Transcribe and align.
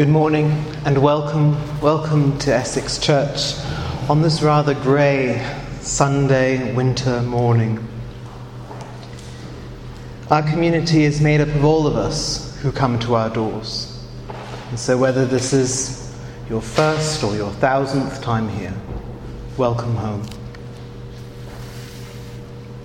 Good 0.00 0.08
morning 0.08 0.46
and 0.86 1.02
welcome, 1.02 1.58
welcome 1.82 2.38
to 2.38 2.54
Essex 2.54 2.96
Church 2.96 3.52
on 4.08 4.22
this 4.22 4.40
rather 4.40 4.72
grey 4.72 5.46
Sunday 5.82 6.74
winter 6.74 7.20
morning. 7.20 7.86
Our 10.30 10.40
community 10.40 11.04
is 11.04 11.20
made 11.20 11.42
up 11.42 11.48
of 11.48 11.66
all 11.66 11.86
of 11.86 11.96
us 11.96 12.58
who 12.62 12.72
come 12.72 12.98
to 13.00 13.14
our 13.14 13.28
doors. 13.28 14.02
And 14.70 14.80
so, 14.80 14.96
whether 14.96 15.26
this 15.26 15.52
is 15.52 16.16
your 16.48 16.62
first 16.62 17.22
or 17.22 17.36
your 17.36 17.50
thousandth 17.50 18.22
time 18.22 18.48
here, 18.48 18.72
welcome 19.58 19.96
home. 19.96 20.26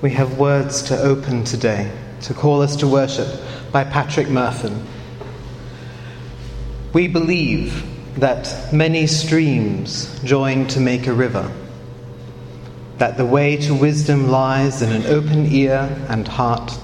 We 0.02 0.12
have 0.12 0.38
words 0.38 0.82
to 0.90 1.02
open 1.02 1.46
today 1.46 1.90
to 2.24 2.34
call 2.34 2.62
us 2.62 2.76
to 2.76 2.88
worship 2.88 3.30
by 3.72 3.86
Patrick 3.86 4.28
Murfin. 4.28 4.86
We 6.96 7.10
believe 7.10 7.86
that 8.22 8.72
many 8.72 9.06
streams 9.06 10.18
join 10.24 10.66
to 10.68 10.80
make 10.80 11.08
a 11.08 11.14
river, 11.14 11.52
that 13.00 13.18
the 13.18 13.26
way 13.26 13.58
to 13.58 13.74
wisdom 13.76 14.30
lies 14.30 14.82
in 14.82 14.94
an 14.94 15.06
open 15.08 15.46
ear 15.48 15.94
and 16.08 16.26
heart, 16.26 16.80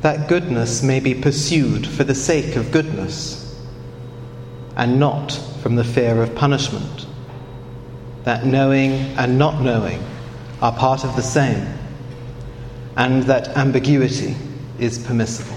that 0.00 0.28
goodness 0.28 0.82
may 0.82 0.98
be 0.98 1.14
pursued 1.14 1.86
for 1.86 2.02
the 2.02 2.16
sake 2.16 2.56
of 2.56 2.72
goodness, 2.72 3.56
and 4.74 4.98
not 4.98 5.30
from 5.62 5.76
the 5.76 5.84
fear 5.84 6.20
of 6.20 6.34
punishment, 6.34 7.06
that 8.24 8.46
knowing 8.46 8.94
and 9.16 9.38
not 9.38 9.62
knowing 9.62 10.02
are 10.60 10.72
part 10.72 11.04
of 11.04 11.14
the 11.14 11.22
same, 11.22 11.68
and 12.96 13.22
that 13.22 13.46
ambiguity 13.56 14.34
is 14.80 14.98
permissible. 14.98 15.55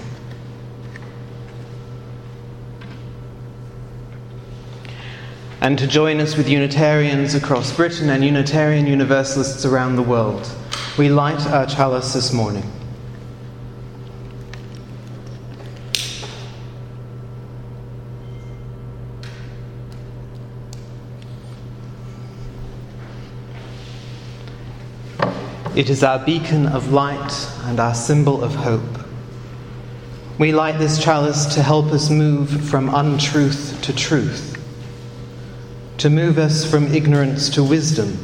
And 5.60 5.78
to 5.78 5.86
join 5.86 6.20
us 6.20 6.36
with 6.36 6.48
Unitarians 6.48 7.34
across 7.34 7.74
Britain 7.74 8.08
and 8.08 8.24
Unitarian 8.24 8.86
Universalists 8.86 9.66
around 9.66 9.96
the 9.96 10.02
world. 10.02 10.50
We 10.96 11.10
light 11.10 11.46
our 11.48 11.66
chalice 11.66 12.14
this 12.14 12.32
morning. 12.32 12.64
It 25.76 25.88
is 25.88 26.02
our 26.02 26.18
beacon 26.24 26.66
of 26.66 26.90
light 26.92 27.48
and 27.64 27.78
our 27.78 27.94
symbol 27.94 28.42
of 28.42 28.54
hope. 28.54 28.82
We 30.38 30.52
light 30.52 30.78
this 30.78 31.02
chalice 31.02 31.54
to 31.54 31.62
help 31.62 31.86
us 31.86 32.08
move 32.08 32.50
from 32.68 32.94
untruth 32.94 33.80
to 33.82 33.94
truth 33.94 34.59
to 36.00 36.08
move 36.08 36.38
us 36.38 36.64
from 36.64 36.86
ignorance 36.94 37.50
to 37.50 37.62
wisdom, 37.62 38.16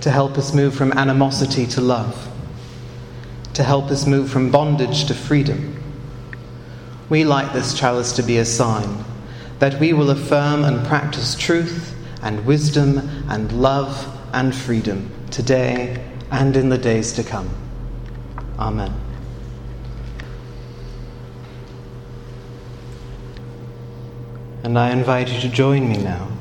to 0.00 0.10
help 0.10 0.36
us 0.36 0.52
move 0.52 0.74
from 0.74 0.90
animosity 0.98 1.64
to 1.64 1.80
love, 1.80 2.28
to 3.54 3.62
help 3.62 3.92
us 3.92 4.08
move 4.08 4.28
from 4.28 4.50
bondage 4.50 5.04
to 5.04 5.14
freedom. 5.14 5.80
We 7.08 7.22
like 7.22 7.52
this 7.52 7.78
chalice 7.78 8.10
to 8.14 8.24
be 8.24 8.38
a 8.38 8.44
sign 8.44 9.04
that 9.60 9.78
we 9.78 9.92
will 9.92 10.10
affirm 10.10 10.64
and 10.64 10.84
practice 10.84 11.36
truth 11.36 11.94
and 12.22 12.44
wisdom 12.44 12.98
and 13.28 13.52
love 13.52 14.08
and 14.32 14.52
freedom 14.52 15.12
today 15.30 16.04
and 16.32 16.56
in 16.56 16.70
the 16.70 16.78
days 16.78 17.12
to 17.12 17.22
come. 17.22 17.48
Amen. 18.58 18.92
And 24.64 24.76
I 24.76 24.90
invite 24.90 25.28
you 25.28 25.40
to 25.42 25.48
join 25.48 25.88
me 25.88 25.98
now 25.98 26.31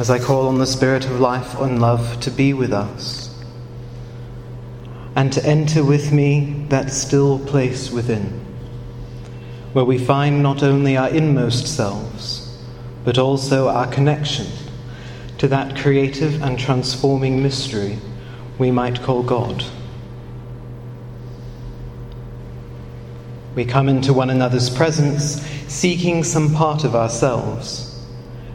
as 0.00 0.10
I 0.10 0.20
call 0.20 0.46
on 0.46 0.58
the 0.58 0.66
Spirit 0.66 1.04
of 1.06 1.18
life 1.18 1.58
and 1.58 1.80
love 1.80 2.20
to 2.20 2.30
be 2.30 2.52
with 2.52 2.72
us 2.72 3.34
and 5.16 5.32
to 5.32 5.44
enter 5.44 5.82
with 5.82 6.12
me 6.12 6.64
that 6.68 6.92
still 6.92 7.40
place 7.40 7.90
within, 7.90 8.22
where 9.72 9.84
we 9.84 9.98
find 9.98 10.40
not 10.40 10.62
only 10.62 10.96
our 10.96 11.08
inmost 11.08 11.66
selves, 11.66 12.62
but 13.04 13.18
also 13.18 13.66
our 13.66 13.88
connection 13.88 14.46
to 15.38 15.48
that 15.48 15.76
creative 15.76 16.42
and 16.42 16.60
transforming 16.60 17.42
mystery 17.42 17.98
we 18.58 18.70
might 18.70 19.02
call 19.02 19.24
God. 19.24 19.64
We 23.56 23.64
come 23.64 23.88
into 23.88 24.12
one 24.12 24.30
another's 24.30 24.70
presence 24.70 25.42
seeking 25.66 26.22
some 26.22 26.54
part 26.54 26.84
of 26.84 26.94
ourselves 26.94 27.87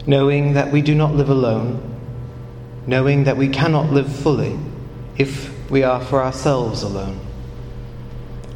knowing 0.06 0.54
that 0.54 0.72
we 0.72 0.82
do 0.82 0.94
not 0.94 1.16
live 1.16 1.30
alone, 1.30 1.82
knowing 2.86 3.24
that 3.24 3.38
we 3.38 3.48
cannot 3.48 3.90
live 3.92 4.14
fully 4.14 4.58
if 5.18 5.50
we 5.70 5.84
are 5.84 6.02
for 6.02 6.22
ourselves 6.22 6.84
alone. 6.84 7.20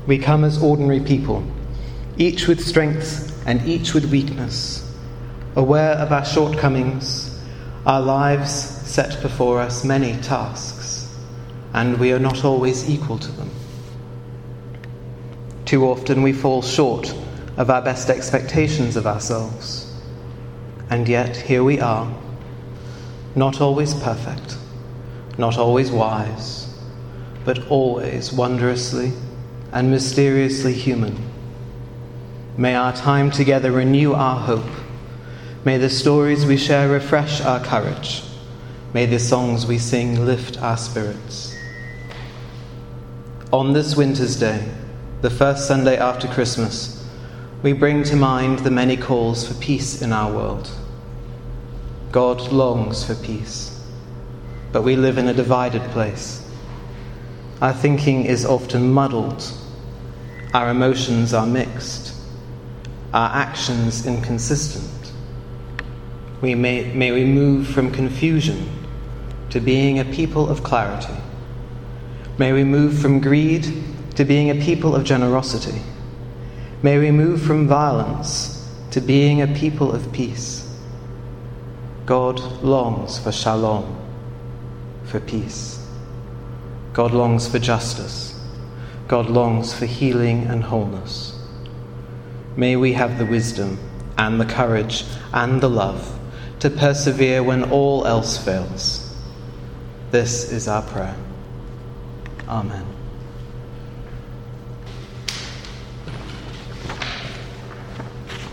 We 0.06 0.18
come 0.18 0.44
as 0.44 0.62
ordinary 0.62 1.00
people, 1.00 1.44
each 2.18 2.48
with 2.48 2.66
strengths 2.66 3.32
and 3.46 3.66
each 3.66 3.94
with 3.94 4.12
weakness, 4.12 4.84
aware 5.56 5.94
of 5.94 6.12
our 6.12 6.26
shortcomings, 6.26 7.40
our 7.86 8.02
lives 8.02 8.52
set 8.52 9.22
before 9.22 9.62
us 9.62 9.86
many 9.86 10.20
tasks, 10.22 11.16
and 11.74 11.98
we 11.98 12.12
are 12.12 12.20
not 12.20 12.44
always 12.44 12.90
equal 12.90 13.20
to 13.20 13.32
them. 13.32 13.50
Too 15.64 15.86
often 15.86 16.22
we 16.22 16.34
fall 16.34 16.62
short 16.62 17.14
of 17.56 17.70
our 17.70 17.82
best 17.82 18.10
expectations 18.10 18.96
of 18.98 19.08
ourselves 19.08 19.77
and 20.90 21.08
yet 21.08 21.36
here 21.36 21.64
we 21.64 21.80
are, 21.80 22.14
not 23.36 23.62
always 23.62 23.94
perfect, 23.94 24.58
not 25.38 25.58
always 25.58 25.92
wise, 25.92 26.74
but 27.46 27.68
always 27.68 28.32
wondrously 28.32 29.12
and 29.72 29.92
mysteriously 29.92 30.74
human. 30.74 31.16
May 32.58 32.76
our 32.76 32.94
time 32.94 33.30
together 33.30 33.72
renew 33.72 34.14
our 34.14 34.40
hope. 34.40 34.66
May 35.64 35.78
the 35.78 35.90
stories 35.90 36.46
we 36.46 36.58
share 36.58 36.90
refresh 36.90 37.42
our 37.42 37.60
courage. 37.64 38.24
May 38.94 39.06
the 39.06 39.20
songs 39.20 39.66
we 39.66 39.78
sing 39.78 40.26
lift 40.26 40.62
our 40.62 40.78
spirits. 40.78 41.56
On 43.52 43.74
this 43.74 43.96
winter's 43.96 44.40
day, 44.40 44.68
the 45.22 45.30
first 45.30 45.68
Sunday 45.68 45.98
after 45.98 46.28
Christmas, 46.28 46.97
we 47.64 47.74
bring 47.74 48.04
to 48.04 48.16
mind 48.16 48.60
the 48.60 48.72
many 48.72 48.96
calls 48.96 49.48
for 49.48 49.54
peace 49.56 50.02
in 50.02 50.14
our 50.14 50.32
world. 50.32 50.70
God 52.12 52.52
longs 52.52 53.04
for 53.04 53.16
peace, 53.16 53.82
but 54.72 54.84
we 54.84 54.96
live 54.96 55.18
in 55.18 55.28
a 55.28 55.34
divided 55.34 55.82
place. 55.92 56.48
Our 57.62 57.74
thinking 57.74 58.26
is 58.26 58.46
often 58.46 58.92
muddled, 58.92 59.44
our 60.54 60.70
emotions 60.70 61.34
are 61.34 61.48
mixed, 61.48 62.14
our 63.14 63.36
actions 63.36 64.06
inconsistent. 64.06 65.12
We 66.42 66.54
may, 66.54 66.94
may 66.94 67.12
we 67.12 67.26
move 67.26 67.68
from 67.68 67.92
confusion 67.92 68.70
to 69.50 69.60
being 69.60 69.98
a 69.98 70.06
people 70.06 70.48
of 70.48 70.62
clarity. 70.64 71.16
May 72.38 72.54
we 72.54 72.64
move 72.64 73.00
from 73.00 73.20
greed 73.20 73.84
to 74.16 74.24
being 74.24 74.52
a 74.52 74.56
people 74.64 74.96
of 74.96 75.04
generosity. 75.04 75.82
May 76.84 77.00
we 77.00 77.12
move 77.12 77.42
from 77.42 77.68
violence 77.68 78.70
to 78.92 79.02
being 79.02 79.42
a 79.42 79.48
people 79.48 79.92
of 79.92 80.12
peace. 80.12 80.64
God 82.06 82.40
longs 82.64 83.20
for 83.20 83.32
shalom, 83.32 83.98
for 85.04 85.20
peace. 85.20 85.86
God 86.94 87.14
longs 87.14 87.48
for 87.48 87.60
justice. 87.60 88.40
God 89.08 89.30
longs 89.30 89.74
for 89.74 89.86
healing 89.86 90.46
and 90.46 90.64
wholeness. 90.64 91.34
May 92.56 92.76
we 92.76 92.94
have 92.94 93.18
the 93.18 93.26
wisdom 93.26 93.80
and 94.18 94.40
the 94.40 94.46
courage 94.46 95.06
and 95.34 95.62
the 95.62 95.70
love 95.70 96.20
to 96.60 96.70
persevere 96.70 97.44
when 97.44 97.70
all 97.72 98.06
else 98.06 98.38
fails. 98.38 99.16
This 100.12 100.52
is 100.52 100.68
our 100.68 100.82
prayer. 100.82 101.16
Amen. 102.48 102.97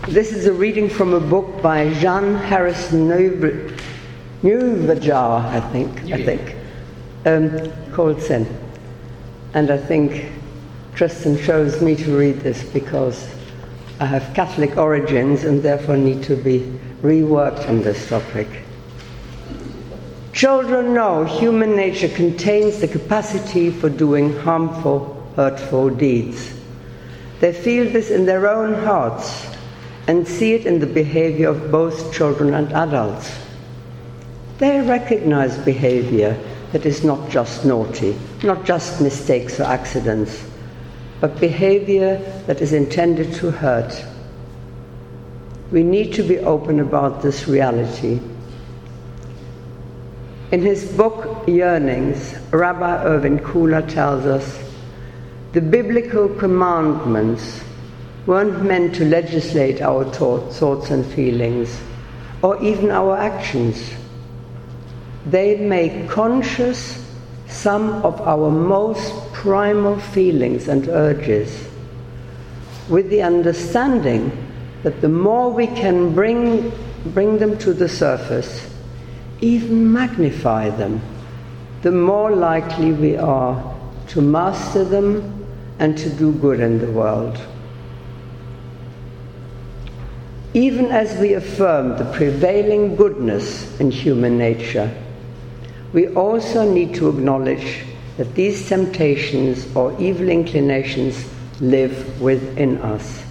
This 0.07 0.31
is 0.31 0.45
a 0.45 0.53
reading 0.53 0.87
from 0.87 1.15
a 1.15 1.19
book 1.19 1.63
by 1.63 1.91
Jean 1.95 2.35
Harrison 2.35 3.07
Nieuwejaar, 4.43 5.45
I 5.45 5.59
think, 5.71 6.13
I 6.13 6.23
think, 6.23 6.55
um, 7.25 7.91
called 7.91 8.21
Sin. 8.21 8.45
And 9.55 9.71
I 9.71 9.79
think 9.79 10.31
Tristan 10.93 11.39
chose 11.39 11.81
me 11.81 11.95
to 11.95 12.15
read 12.15 12.41
this 12.41 12.63
because 12.65 13.27
I 13.99 14.05
have 14.05 14.31
Catholic 14.35 14.77
origins 14.77 15.43
and 15.43 15.63
therefore 15.63 15.97
need 15.97 16.21
to 16.25 16.35
be 16.35 16.59
reworked 17.01 17.67
on 17.67 17.81
this 17.81 18.07
topic. 18.07 18.47
Children 20.33 20.93
know 20.93 21.23
human 21.23 21.75
nature 21.75 22.09
contains 22.09 22.79
the 22.79 22.87
capacity 22.87 23.71
for 23.71 23.89
doing 23.89 24.37
harmful, 24.37 25.27
hurtful 25.35 25.89
deeds. 25.89 26.53
They 27.39 27.53
feel 27.53 27.91
this 27.91 28.11
in 28.11 28.27
their 28.27 28.47
own 28.47 28.75
hearts 28.85 29.54
and 30.07 30.27
see 30.27 30.53
it 30.53 30.65
in 30.65 30.79
the 30.79 30.87
behavior 30.87 31.49
of 31.49 31.71
both 31.71 32.13
children 32.13 32.53
and 32.53 32.71
adults. 32.73 33.37
They 34.57 34.81
recognize 34.81 35.57
behavior 35.57 36.37
that 36.71 36.85
is 36.85 37.03
not 37.03 37.29
just 37.29 37.65
naughty, 37.65 38.17
not 38.43 38.65
just 38.65 39.01
mistakes 39.01 39.59
or 39.59 39.63
accidents, 39.63 40.45
but 41.19 41.39
behavior 41.39 42.17
that 42.47 42.61
is 42.61 42.73
intended 42.73 43.33
to 43.35 43.51
hurt. 43.51 44.05
We 45.71 45.83
need 45.83 46.13
to 46.13 46.23
be 46.23 46.37
open 46.39 46.79
about 46.79 47.21
this 47.21 47.47
reality. 47.47 48.19
In 50.51 50.61
his 50.61 50.85
book 50.85 51.47
Yearnings, 51.47 52.37
Rabbi 52.51 53.03
Irwin 53.03 53.39
Kula 53.39 53.87
tells 53.89 54.25
us 54.25 54.63
the 55.53 55.61
biblical 55.61 56.29
commandments 56.29 57.63
weren't 58.25 58.63
meant 58.63 58.95
to 58.95 59.05
legislate 59.05 59.81
our 59.81 60.03
thoughts 60.05 60.89
and 60.91 61.05
feelings 61.13 61.79
or 62.41 62.61
even 62.63 62.91
our 62.91 63.17
actions. 63.17 63.91
They 65.25 65.57
make 65.57 66.09
conscious 66.09 67.03
some 67.47 67.89
of 68.03 68.21
our 68.21 68.49
most 68.49 69.33
primal 69.33 69.99
feelings 69.99 70.67
and 70.67 70.87
urges 70.89 71.67
with 72.89 73.09
the 73.09 73.21
understanding 73.21 74.31
that 74.83 75.01
the 75.01 75.09
more 75.09 75.51
we 75.51 75.67
can 75.67 76.13
bring, 76.13 76.71
bring 77.07 77.39
them 77.39 77.57
to 77.57 77.73
the 77.73 77.89
surface, 77.89 78.71
even 79.41 79.91
magnify 79.91 80.69
them, 80.69 81.01
the 81.81 81.91
more 81.91 82.31
likely 82.31 82.91
we 82.91 83.17
are 83.17 83.75
to 84.07 84.21
master 84.21 84.83
them 84.83 85.45
and 85.79 85.97
to 85.97 86.09
do 86.11 86.31
good 86.33 86.59
in 86.59 86.77
the 86.79 86.91
world. 86.91 87.39
Even 90.55 90.85
as 90.85 91.19
we 91.19 91.33
affirm 91.33 91.97
the 91.97 92.05
prevailing 92.13 92.95
goodness 92.95 93.77
in 93.81 93.91
human 93.91 94.37
nature, 94.37 94.89
we 95.91 96.07
also 96.15 96.63
need 96.71 96.95
to 96.95 97.09
acknowledge 97.09 97.83
that 98.15 98.33
these 98.35 98.69
temptations 98.69 99.67
or 99.75 99.93
evil 99.99 100.29
inclinations 100.29 101.29
live 101.59 102.21
within 102.21 102.77
us. 102.77 103.21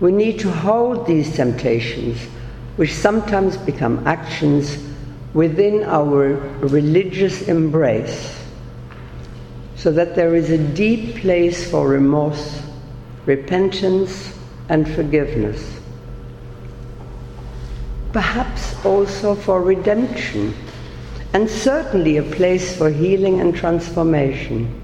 We 0.00 0.10
need 0.10 0.40
to 0.40 0.50
hold 0.50 1.06
these 1.06 1.36
temptations, 1.36 2.18
which 2.74 2.92
sometimes 2.92 3.56
become 3.56 4.04
actions, 4.08 4.76
within 5.34 5.84
our 5.84 6.32
religious 6.66 7.42
embrace, 7.42 8.44
so 9.76 9.92
that 9.92 10.16
there 10.16 10.34
is 10.34 10.50
a 10.50 10.58
deep 10.58 11.18
place 11.18 11.70
for 11.70 11.86
remorse, 11.86 12.60
repentance, 13.24 14.36
and 14.70 14.88
forgiveness. 14.88 15.80
Perhaps 18.12 18.84
also 18.84 19.34
for 19.34 19.62
redemption, 19.62 20.54
and 21.34 21.50
certainly 21.50 22.16
a 22.16 22.22
place 22.22 22.76
for 22.76 22.88
healing 22.88 23.40
and 23.40 23.54
transformation. 23.54 24.80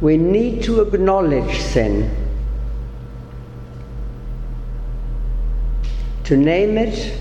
We 0.00 0.16
need 0.16 0.62
to 0.64 0.80
acknowledge 0.80 1.60
sin, 1.60 2.10
to 6.24 6.36
name 6.36 6.78
it, 6.78 7.16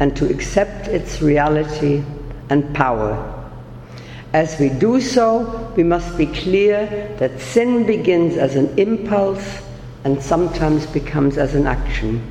and 0.00 0.14
to 0.16 0.30
accept 0.30 0.88
its 0.88 1.22
reality 1.22 2.04
and 2.50 2.74
power. 2.74 3.34
As 4.34 4.60
we 4.60 4.68
do 4.68 5.00
so, 5.00 5.72
we 5.76 5.82
must 5.82 6.16
be 6.18 6.26
clear 6.26 7.14
that 7.18 7.40
sin 7.40 7.86
begins 7.86 8.36
as 8.36 8.54
an 8.54 8.78
impulse 8.78 9.62
and 10.08 10.22
sometimes 10.22 10.86
becomes 10.86 11.36
as 11.36 11.54
an 11.54 11.66
action, 11.66 12.24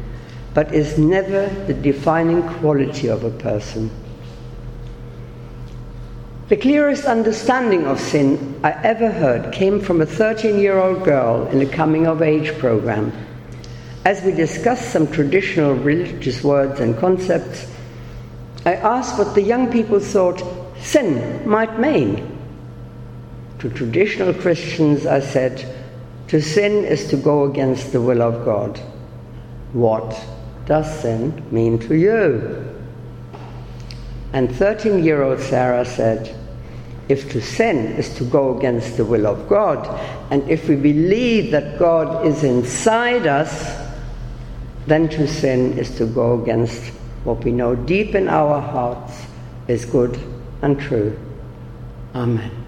but 0.55 0.73
is 0.73 0.97
never 0.97 1.47
the 1.67 1.75
defining 1.75 2.41
quality 2.41 3.07
of 3.07 3.23
a 3.23 3.29
person. 3.29 3.91
The 6.47 6.57
clearest 6.57 7.05
understanding 7.05 7.85
of 7.85 7.99
sin 7.99 8.59
I 8.63 8.71
ever 8.71 9.11
heard 9.11 9.53
came 9.53 9.79
from 9.79 10.01
a 10.01 10.07
13 10.07 10.57
year 10.57 10.79
old 10.79 11.03
girl 11.03 11.45
in 11.49 11.61
a 11.61 11.67
coming 11.67 12.07
of 12.07 12.23
age 12.23 12.57
program. 12.57 13.11
As 14.05 14.23
we 14.23 14.31
discussed 14.31 14.89
some 14.89 15.05
traditional 15.11 15.75
religious 15.75 16.43
words 16.43 16.79
and 16.79 16.97
concepts, 16.97 17.71
I 18.65 18.73
asked 18.73 19.19
what 19.19 19.35
the 19.35 19.43
young 19.43 19.71
people 19.71 19.99
thought 19.99 20.41
sin 20.81 21.47
might 21.47 21.79
mean. 21.79 22.39
To 23.59 23.69
traditional 23.69 24.33
Christians, 24.33 25.05
I 25.05 25.19
said, 25.19 25.76
to 26.27 26.41
sin 26.41 26.83
is 26.83 27.07
to 27.09 27.17
go 27.17 27.45
against 27.45 27.91
the 27.91 28.01
will 28.01 28.21
of 28.21 28.43
God. 28.43 28.77
What 29.73 30.19
does 30.65 31.01
sin 31.01 31.45
mean 31.51 31.79
to 31.79 31.95
you? 31.95 32.65
And 34.33 34.53
13 34.53 35.03
year 35.03 35.23
old 35.23 35.39
Sarah 35.39 35.85
said, 35.85 36.35
if 37.09 37.31
to 37.31 37.41
sin 37.41 37.93
is 37.95 38.13
to 38.15 38.25
go 38.25 38.57
against 38.57 38.97
the 38.97 39.05
will 39.05 39.25
of 39.25 39.47
God, 39.47 39.87
and 40.29 40.47
if 40.49 40.67
we 40.67 40.75
believe 40.75 41.51
that 41.51 41.79
God 41.79 42.25
is 42.25 42.43
inside 42.43 43.25
us, 43.25 43.81
then 44.87 45.07
to 45.09 45.27
sin 45.27 45.77
is 45.77 45.95
to 45.97 46.05
go 46.05 46.41
against 46.41 46.91
what 47.23 47.43
we 47.43 47.51
know 47.51 47.75
deep 47.75 48.15
in 48.15 48.27
our 48.27 48.59
hearts 48.59 49.25
is 49.67 49.85
good 49.85 50.19
and 50.61 50.79
true. 50.79 51.17
Amen. 52.13 52.66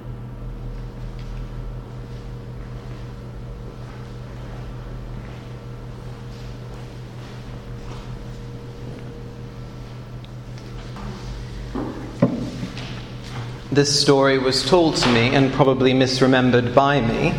This 13.79 14.01
story 14.01 14.37
was 14.37 14.69
told 14.69 14.97
to 14.97 15.09
me 15.09 15.33
and 15.33 15.53
probably 15.53 15.93
misremembered 15.93 16.75
by 16.75 16.99
me 16.99 17.33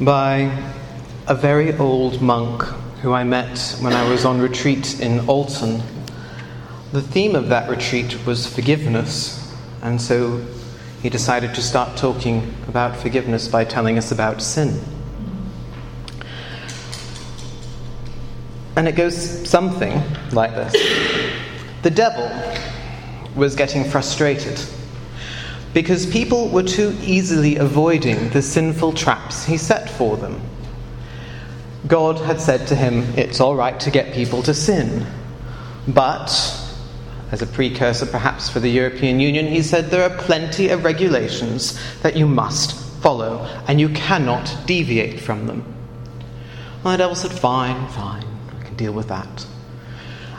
by 0.00 0.56
a 1.26 1.34
very 1.34 1.76
old 1.78 2.22
monk 2.22 2.62
who 3.02 3.12
I 3.12 3.24
met 3.24 3.76
when 3.80 3.92
I 3.92 4.08
was 4.08 4.24
on 4.24 4.40
retreat 4.40 5.00
in 5.00 5.26
Alton. 5.26 5.82
The 6.92 7.02
theme 7.02 7.34
of 7.34 7.48
that 7.48 7.68
retreat 7.68 8.24
was 8.24 8.46
forgiveness, 8.46 9.52
and 9.82 10.00
so 10.00 10.46
he 11.02 11.10
decided 11.10 11.56
to 11.56 11.60
start 11.60 11.96
talking 11.96 12.54
about 12.68 12.96
forgiveness 12.96 13.48
by 13.48 13.64
telling 13.64 13.98
us 13.98 14.12
about 14.12 14.40
sin. 14.40 14.80
And 18.76 18.86
it 18.86 18.94
goes 18.94 19.48
something 19.50 20.00
like 20.30 20.54
this 20.54 20.72
The 21.82 21.90
devil 21.90 22.30
was 23.34 23.56
getting 23.56 23.82
frustrated 23.82 24.64
because 25.74 26.06
people 26.06 26.48
were 26.48 26.62
too 26.62 26.96
easily 27.02 27.56
avoiding 27.56 28.30
the 28.30 28.42
sinful 28.42 28.92
traps 28.92 29.44
he 29.44 29.56
set 29.56 29.90
for 29.90 30.16
them. 30.16 30.40
God 31.86 32.18
had 32.18 32.40
said 32.40 32.66
to 32.68 32.74
him, 32.74 33.02
It's 33.16 33.40
all 33.40 33.54
right 33.54 33.78
to 33.80 33.90
get 33.90 34.14
people 34.14 34.42
to 34.42 34.54
sin. 34.54 35.06
But, 35.86 36.30
as 37.30 37.42
a 37.42 37.46
precursor 37.46 38.06
perhaps 38.06 38.48
for 38.48 38.60
the 38.60 38.70
European 38.70 39.20
Union, 39.20 39.46
he 39.46 39.62
said 39.62 39.86
there 39.86 40.02
are 40.02 40.16
plenty 40.18 40.70
of 40.70 40.84
regulations 40.84 41.78
that 42.02 42.16
you 42.16 42.26
must 42.26 42.74
follow, 43.02 43.44
and 43.68 43.80
you 43.80 43.88
cannot 43.90 44.54
deviate 44.66 45.20
from 45.20 45.46
them. 45.46 45.62
And 46.84 46.94
the 46.94 46.98
devil 46.98 47.14
said, 47.14 47.32
Fine, 47.32 47.88
fine, 47.88 48.24
I 48.58 48.64
can 48.64 48.76
deal 48.76 48.92
with 48.92 49.08
that. 49.08 49.46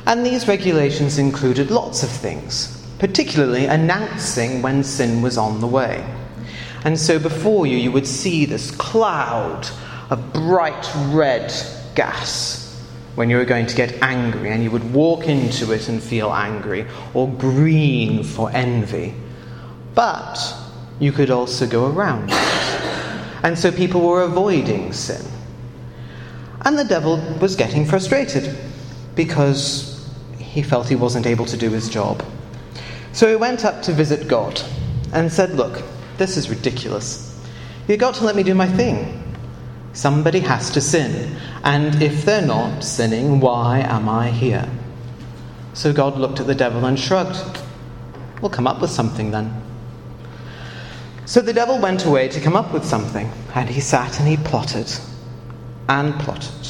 And 0.06 0.26
these 0.26 0.48
regulations 0.48 1.20
included 1.20 1.72
lots 1.72 2.04
of 2.04 2.10
things 2.10 2.79
particularly 3.00 3.66
announcing 3.66 4.62
when 4.62 4.84
sin 4.84 5.22
was 5.22 5.38
on 5.38 5.62
the 5.62 5.68
way. 5.68 6.06
And 6.86 7.00
so 7.00 7.18
before 7.20 7.66
you, 7.66 7.78
you 7.78 7.92
would 7.92 8.08
see 8.08 8.46
this 8.46 8.72
cloud 8.72 9.68
of 10.10 10.34
bright 10.34 10.90
red 11.08 11.54
gas 11.96 12.66
when 13.16 13.30
you 13.30 13.38
were 13.38 13.46
going 13.46 13.66
to 13.66 13.76
get 13.76 14.02
angry, 14.02 14.50
and 14.50 14.64
you 14.64 14.72
would 14.72 14.94
walk 14.94 15.28
into 15.28 15.74
it 15.74 15.90
and 15.90 16.02
feel 16.02 16.32
angry, 16.32 16.86
or 17.14 17.28
green 17.28 18.24
for 18.24 18.50
envy. 18.52 19.14
But 19.94 20.40
you 21.00 21.12
could 21.12 21.30
also 21.30 21.68
go 21.68 21.88
around 21.88 22.30
it. 22.32 22.38
And 23.44 23.58
so 23.58 23.72
people 23.72 24.02
were 24.02 24.22
avoiding 24.22 24.94
sin. 24.94 25.26
And 26.62 26.78
the 26.78 26.86
devil 26.86 27.18
was 27.42 27.56
getting 27.56 27.86
frustrated 27.86 28.58
because 29.16 30.10
he 30.38 30.62
felt 30.62 30.88
he 30.88 30.96
wasn't 30.96 31.26
able 31.26 31.46
to 31.48 31.58
do 31.58 31.70
his 31.70 31.90
job. 31.90 32.24
So 33.20 33.28
he 33.28 33.36
went 33.36 33.66
up 33.66 33.82
to 33.82 33.92
visit 33.92 34.30
God 34.30 34.62
and 35.12 35.30
said, 35.30 35.52
Look, 35.58 35.84
this 36.18 36.38
is 36.38 36.50
ridiculous. 36.50 37.38
You've 37.86 38.00
got 38.00 38.16
to 38.16 38.24
let 38.24 38.34
me 38.34 38.44
do 38.44 38.56
my 38.56 38.66
thing. 38.66 39.36
Somebody 39.92 40.40
has 40.40 40.70
to 40.70 40.80
sin, 40.80 41.36
and 41.66 42.02
if 42.02 42.24
they're 42.24 42.42
not 42.42 42.82
sinning, 42.82 43.42
why 43.42 43.80
am 43.80 44.08
I 44.08 44.30
here? 44.30 44.66
So 45.74 45.92
God 45.92 46.18
looked 46.18 46.40
at 46.40 46.48
the 46.48 46.56
devil 46.56 46.86
and 46.86 46.98
shrugged. 46.98 47.62
We'll 48.42 48.52
come 48.52 48.68
up 48.68 48.80
with 48.80 48.90
something 48.90 49.32
then. 49.32 49.54
So 51.26 51.42
the 51.42 51.52
devil 51.52 51.78
went 51.78 52.06
away 52.06 52.30
to 52.30 52.40
come 52.40 52.56
up 52.56 52.72
with 52.72 52.86
something, 52.86 53.30
and 53.54 53.70
he 53.70 53.82
sat 53.82 54.18
and 54.22 54.30
he 54.30 54.38
plotted. 54.38 54.90
and 55.90 56.18
plotted. 56.22 56.70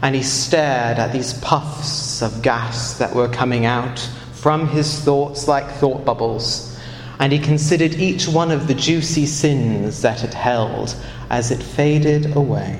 And 0.00 0.14
he 0.14 0.22
stared 0.22 0.98
at 0.98 1.12
these 1.12 1.34
puffs 1.34 2.22
of 2.22 2.40
gas 2.40 2.96
that 2.96 3.14
were 3.14 3.28
coming 3.28 3.66
out 3.66 4.08
from 4.44 4.68
his 4.68 5.00
thoughts 5.00 5.48
like 5.48 5.66
thought 5.76 6.04
bubbles, 6.04 6.78
and 7.18 7.32
he 7.32 7.38
considered 7.38 7.94
each 7.94 8.28
one 8.28 8.50
of 8.50 8.66
the 8.66 8.74
juicy 8.74 9.24
sins 9.24 10.02
that 10.02 10.22
it 10.22 10.34
held 10.34 10.94
as 11.30 11.50
it 11.50 11.62
faded 11.62 12.36
away. 12.36 12.78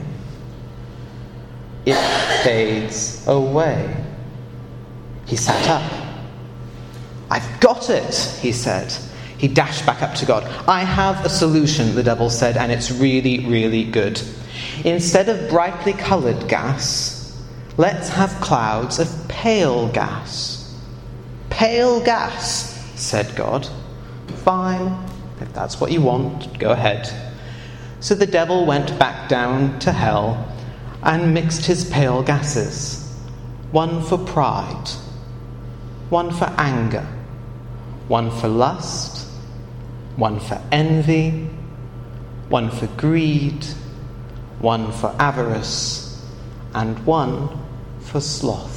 It 1.87 1.97
fades 2.43 3.27
away. 3.27 3.97
He 5.25 5.37
sat 5.37 5.67
up. 5.71 5.91
I've 7.31 7.61
got 7.61 7.89
it, 7.89 8.15
he 8.43 8.53
said. 8.53 8.93
He 9.39 9.49
dashed 9.49 9.87
back 9.87 10.03
up 10.03 10.15
to 10.17 10.27
God. 10.27 10.45
I 10.69 10.81
have 10.81 11.25
a 11.25 11.31
solution, 11.31 11.95
the 11.95 12.03
devil 12.03 12.29
said, 12.29 12.59
and 12.59 12.71
it's 12.73 12.91
really, 12.91 13.47
really 13.47 13.85
good. 13.85 14.21
Instead 14.85 15.31
of 15.31 15.49
brightly 15.49 15.95
coloured 15.95 16.47
gas, 16.47 17.43
let's 17.79 18.11
have 18.11 18.29
clouds 18.43 18.99
of 18.99 19.09
pale 19.29 19.89
gas. 19.89 20.64
Pale 21.55 22.01
gas, 22.01 22.75
said 22.97 23.35
God. 23.37 23.69
Fine, 24.43 24.93
if 25.41 25.53
that's 25.53 25.81
what 25.81 25.93
you 25.93 26.03
want, 26.03 26.59
go 26.59 26.73
ahead. 26.73 27.09
So 28.01 28.17
the 28.17 28.27
devil 28.27 28.67
went 28.67 28.99
back 28.99 29.29
down 29.29 29.79
to 29.79 29.93
hell 29.93 30.53
and 31.05 31.33
mixed 31.33 31.65
his 31.65 31.89
pale 31.89 32.25
gases 32.25 33.01
one 33.71 34.03
for 34.03 34.19
pride, 34.19 34.89
one 36.11 36.33
for 36.33 36.53
anger, 36.59 37.07
one 38.09 38.31
for 38.31 38.49
lust, 38.49 39.29
one 40.17 40.41
for 40.41 40.61
envy, 40.71 41.49
one 42.49 42.69
for 42.69 42.89
greed, 42.99 43.65
one 44.59 44.91
for 44.93 45.15
avarice, 45.21 46.25
and 46.75 46.99
one 47.07 47.49
for 48.01 48.21
sloth. 48.21 48.74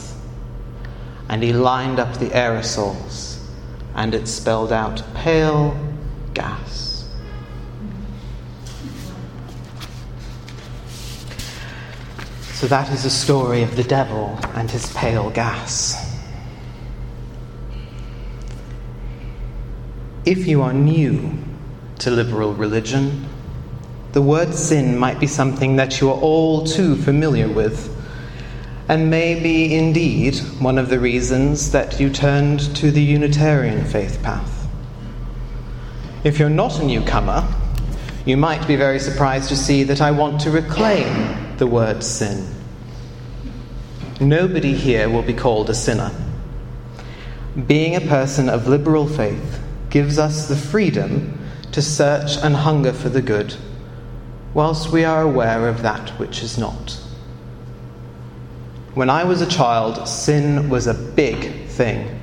And 1.29 1.43
he 1.43 1.53
lined 1.53 1.99
up 1.99 2.17
the 2.17 2.29
aerosols, 2.29 3.39
and 3.95 4.15
it 4.15 4.27
spelled 4.27 4.71
out 4.71 5.03
pale 5.13 5.77
gas. 6.33 7.09
So 12.53 12.65
that 12.67 12.91
is 12.91 13.03
the 13.03 13.09
story 13.09 13.61
of 13.61 13.75
the 13.75 13.83
devil 13.83 14.39
and 14.55 14.71
his 14.71 14.91
pale 14.93 15.29
gas. 15.29 15.95
If 20.25 20.47
you 20.47 20.61
are 20.61 20.73
new 20.73 21.37
to 21.99 22.11
liberal 22.11 22.53
religion, 22.53 23.27
the 24.13 24.21
word 24.21 24.53
sin 24.53 24.97
might 24.97 25.19
be 25.19 25.27
something 25.27 25.75
that 25.75 26.01
you 26.01 26.09
are 26.09 26.19
all 26.19 26.65
too 26.65 26.95
familiar 26.95 27.47
with, 27.47 27.95
and 28.89 29.09
may 29.09 29.39
be 29.39 29.75
indeed 29.75 30.37
one 30.59 30.77
of 30.77 30.89
the 30.89 30.99
reasons 30.99 31.71
that 31.71 31.99
you 31.99 32.09
turned 32.09 32.59
to 32.75 32.89
the 32.89 33.01
Unitarian 33.01 33.83
faith 33.83 34.21
path. 34.23 34.67
If 36.23 36.39
you're 36.39 36.49
not 36.49 36.79
a 36.79 36.85
newcomer, 36.85 37.47
you 38.25 38.37
might 38.37 38.65
be 38.67 38.75
very 38.75 38.99
surprised 38.99 39.49
to 39.49 39.57
see 39.57 39.83
that 39.83 40.01
I 40.01 40.11
want 40.11 40.41
to 40.41 40.51
reclaim 40.51 41.57
the 41.57 41.67
word 41.67 42.03
sin. 42.03 42.47
Nobody 44.19 44.73
here 44.73 45.09
will 45.09 45.21
be 45.21 45.33
called 45.33 45.69
a 45.69 45.75
sinner. 45.75 46.11
Being 47.67 47.95
a 47.95 48.01
person 48.01 48.49
of 48.49 48.67
liberal 48.67 49.07
faith 49.07 49.61
gives 49.89 50.17
us 50.17 50.47
the 50.47 50.55
freedom 50.55 51.39
to 51.71 51.81
search 51.81 52.37
and 52.37 52.55
hunger 52.55 52.93
for 52.93 53.09
the 53.09 53.21
good, 53.21 53.55
whilst 54.53 54.91
we 54.91 55.03
are 55.03 55.21
aware 55.21 55.67
of 55.67 55.81
that 55.81 56.09
which 56.19 56.41
is 56.41 56.57
not. 56.57 56.99
When 58.97 59.11
I 59.11 59.25
was 59.25 59.43
a 59.43 59.45
child, 59.45 60.07
sin 60.07 60.69
was 60.69 60.87
a 60.87 60.93
big 60.95 61.67
thing. 61.67 62.19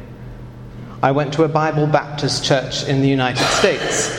I 1.04 1.12
went 1.12 1.32
to 1.34 1.44
a 1.44 1.48
Bible 1.48 1.86
Baptist 1.86 2.44
church 2.44 2.82
in 2.88 3.00
the 3.00 3.06
United 3.06 3.46
States 3.46 4.12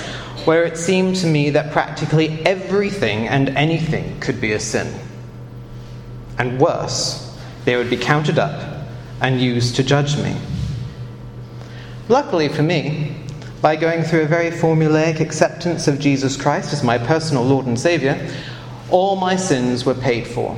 where 0.46 0.64
it 0.64 0.78
seemed 0.78 1.18
to 1.18 1.28
me 1.28 1.50
that 1.50 1.74
practically 1.74 2.30
everything 2.46 3.28
and 3.28 3.50
anything 3.50 4.18
could 4.22 4.40
be 4.40 4.54
a 4.54 4.60
sin. 4.62 4.88
And 6.38 6.58
worse, 6.58 7.38
they 7.66 7.76
would 7.76 7.90
be 7.90 7.98
counted 7.98 8.40
up 8.40 8.88
and 9.20 9.42
used 9.42 9.76
to 9.76 9.84
judge 9.84 10.16
me. 10.16 10.34
Luckily 12.08 12.48
for 12.48 12.64
me, 12.64 13.18
by 13.62 13.76
going 13.76 14.04
through 14.04 14.22
a 14.22 14.28
very 14.28 14.52
formulaic 14.52 15.20
acceptance 15.20 15.90
of 15.90 16.00
Jesus 16.00 16.38
Christ 16.38 16.72
as 16.72 16.86
my 16.86 17.00
personal 17.00 17.44
Lord 17.44 17.66
and 17.66 17.78
Saviour, 17.78 18.18
all 18.92 19.18
my 19.18 19.36
sins 19.36 19.86
were 19.86 19.94
paid 19.94 20.26
for. 20.26 20.58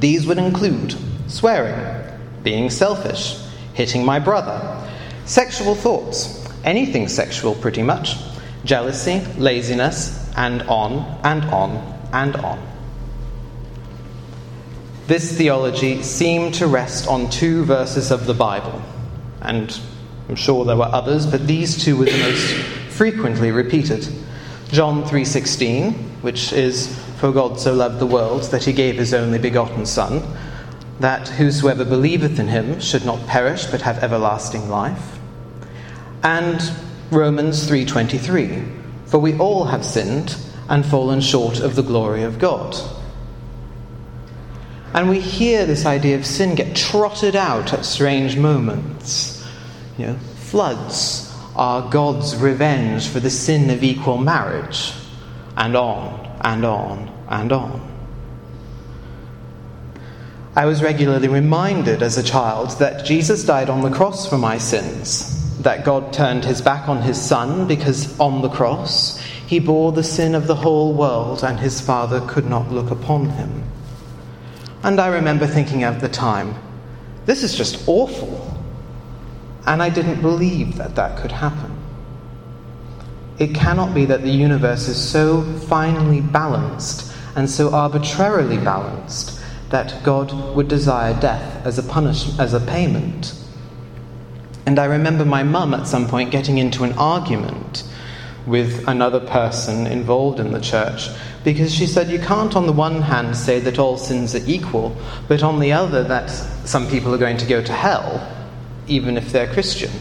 These 0.00 0.26
would 0.26 0.38
include 0.38 0.96
swearing, 1.28 1.78
being 2.42 2.70
selfish, 2.70 3.38
hitting 3.74 4.04
my 4.04 4.18
brother, 4.18 4.88
sexual 5.26 5.74
thoughts, 5.74 6.44
anything 6.64 7.06
sexual 7.06 7.54
pretty 7.54 7.82
much, 7.82 8.16
jealousy, 8.64 9.20
laziness, 9.36 10.28
and 10.36 10.62
on 10.62 11.20
and 11.22 11.44
on 11.44 12.00
and 12.12 12.36
on. 12.36 12.66
This 15.06 15.36
theology 15.36 16.02
seemed 16.02 16.54
to 16.54 16.66
rest 16.66 17.06
on 17.06 17.28
two 17.28 17.64
verses 17.64 18.10
of 18.10 18.26
the 18.26 18.34
Bible, 18.34 18.80
and 19.42 19.78
I'm 20.28 20.36
sure 20.36 20.64
there 20.64 20.76
were 20.76 20.84
others, 20.84 21.26
but 21.26 21.46
these 21.46 21.82
two 21.82 21.96
were 21.96 22.06
the 22.06 22.18
most 22.18 22.54
frequently 22.90 23.50
repeated. 23.50 24.08
John 24.70 25.02
3:16, 25.04 26.09
which 26.22 26.52
is 26.52 26.98
for 27.18 27.32
God 27.32 27.58
so 27.58 27.72
loved 27.72 27.98
the 27.98 28.06
world 28.06 28.42
that 28.50 28.64
he 28.64 28.72
gave 28.72 28.96
his 28.96 29.14
only 29.14 29.38
begotten 29.38 29.86
son, 29.86 30.22
that 31.00 31.28
whosoever 31.28 31.84
believeth 31.84 32.38
in 32.38 32.48
him 32.48 32.80
should 32.80 33.04
not 33.04 33.26
perish 33.26 33.66
but 33.66 33.82
have 33.82 34.02
everlasting 34.02 34.68
life. 34.68 35.18
And 36.22 36.60
Romans 37.10 37.66
3:23, 37.66 38.62
for 39.06 39.18
we 39.18 39.36
all 39.38 39.64
have 39.64 39.84
sinned 39.84 40.36
and 40.68 40.84
fallen 40.86 41.20
short 41.20 41.60
of 41.60 41.74
the 41.74 41.82
glory 41.82 42.22
of 42.22 42.38
God. 42.38 42.76
And 44.92 45.08
we 45.08 45.20
hear 45.20 45.66
this 45.66 45.86
idea 45.86 46.16
of 46.16 46.26
sin 46.26 46.54
get 46.54 46.74
trotted 46.76 47.36
out 47.36 47.72
at 47.72 47.84
strange 47.84 48.36
moments. 48.36 49.44
You 49.96 50.06
know, 50.08 50.16
floods 50.36 51.32
are 51.56 51.88
God's 51.90 52.36
revenge 52.36 53.06
for 53.06 53.20
the 53.20 53.30
sin 53.30 53.70
of 53.70 53.82
equal 53.82 54.18
marriage, 54.18 54.92
and 55.60 55.76
on 55.76 56.38
and 56.40 56.64
on 56.64 57.24
and 57.28 57.52
on. 57.52 57.86
I 60.56 60.64
was 60.64 60.82
regularly 60.82 61.28
reminded 61.28 62.02
as 62.02 62.16
a 62.16 62.22
child 62.22 62.70
that 62.78 63.04
Jesus 63.04 63.44
died 63.44 63.68
on 63.68 63.82
the 63.82 63.90
cross 63.90 64.26
for 64.28 64.38
my 64.38 64.56
sins, 64.56 65.58
that 65.60 65.84
God 65.84 66.14
turned 66.14 66.46
his 66.46 66.62
back 66.62 66.88
on 66.88 67.02
his 67.02 67.20
Son 67.20 67.68
because 67.68 68.18
on 68.18 68.40
the 68.40 68.48
cross 68.48 69.20
he 69.46 69.60
bore 69.60 69.92
the 69.92 70.02
sin 70.02 70.34
of 70.34 70.46
the 70.46 70.54
whole 70.54 70.94
world 70.94 71.44
and 71.44 71.60
his 71.60 71.78
Father 71.78 72.22
could 72.26 72.46
not 72.46 72.72
look 72.72 72.90
upon 72.90 73.28
him. 73.28 73.62
And 74.82 74.98
I 74.98 75.08
remember 75.08 75.46
thinking 75.46 75.82
at 75.82 76.00
the 76.00 76.08
time, 76.08 76.54
this 77.26 77.42
is 77.42 77.54
just 77.54 77.86
awful. 77.86 78.46
And 79.66 79.82
I 79.82 79.90
didn't 79.90 80.22
believe 80.22 80.76
that 80.76 80.94
that 80.94 81.18
could 81.18 81.32
happen. 81.32 81.79
It 83.40 83.54
cannot 83.54 83.94
be 83.94 84.04
that 84.04 84.20
the 84.20 84.30
universe 84.30 84.86
is 84.86 85.02
so 85.02 85.42
finely 85.42 86.20
balanced 86.20 87.10
and 87.34 87.48
so 87.48 87.72
arbitrarily 87.72 88.58
balanced 88.58 89.40
that 89.70 90.04
God 90.04 90.54
would 90.54 90.68
desire 90.68 91.18
death 91.18 91.64
as 91.64 91.78
a 91.78 91.82
punish 91.82 92.38
as 92.38 92.52
a 92.52 92.60
payment. 92.60 93.34
And 94.66 94.78
I 94.78 94.84
remember 94.84 95.24
my 95.24 95.42
mum 95.42 95.72
at 95.72 95.86
some 95.86 96.06
point 96.06 96.30
getting 96.30 96.58
into 96.58 96.84
an 96.84 96.92
argument 96.98 97.84
with 98.46 98.86
another 98.86 99.20
person 99.20 99.86
involved 99.86 100.38
in 100.38 100.52
the 100.52 100.60
church 100.60 101.08
because 101.42 101.74
she 101.74 101.86
said 101.86 102.10
you 102.10 102.18
can't 102.18 102.54
on 102.56 102.66
the 102.66 102.72
one 102.72 103.00
hand 103.00 103.34
say 103.34 103.58
that 103.60 103.78
all 103.78 103.96
sins 103.96 104.34
are 104.34 104.44
equal, 104.46 104.94
but 105.28 105.42
on 105.42 105.60
the 105.60 105.72
other 105.72 106.04
that 106.04 106.28
some 106.28 106.86
people 106.90 107.14
are 107.14 107.18
going 107.18 107.38
to 107.38 107.46
go 107.46 107.62
to 107.62 107.72
hell 107.72 108.36
even 108.86 109.16
if 109.16 109.32
they're 109.32 109.50
Christian. 109.50 109.92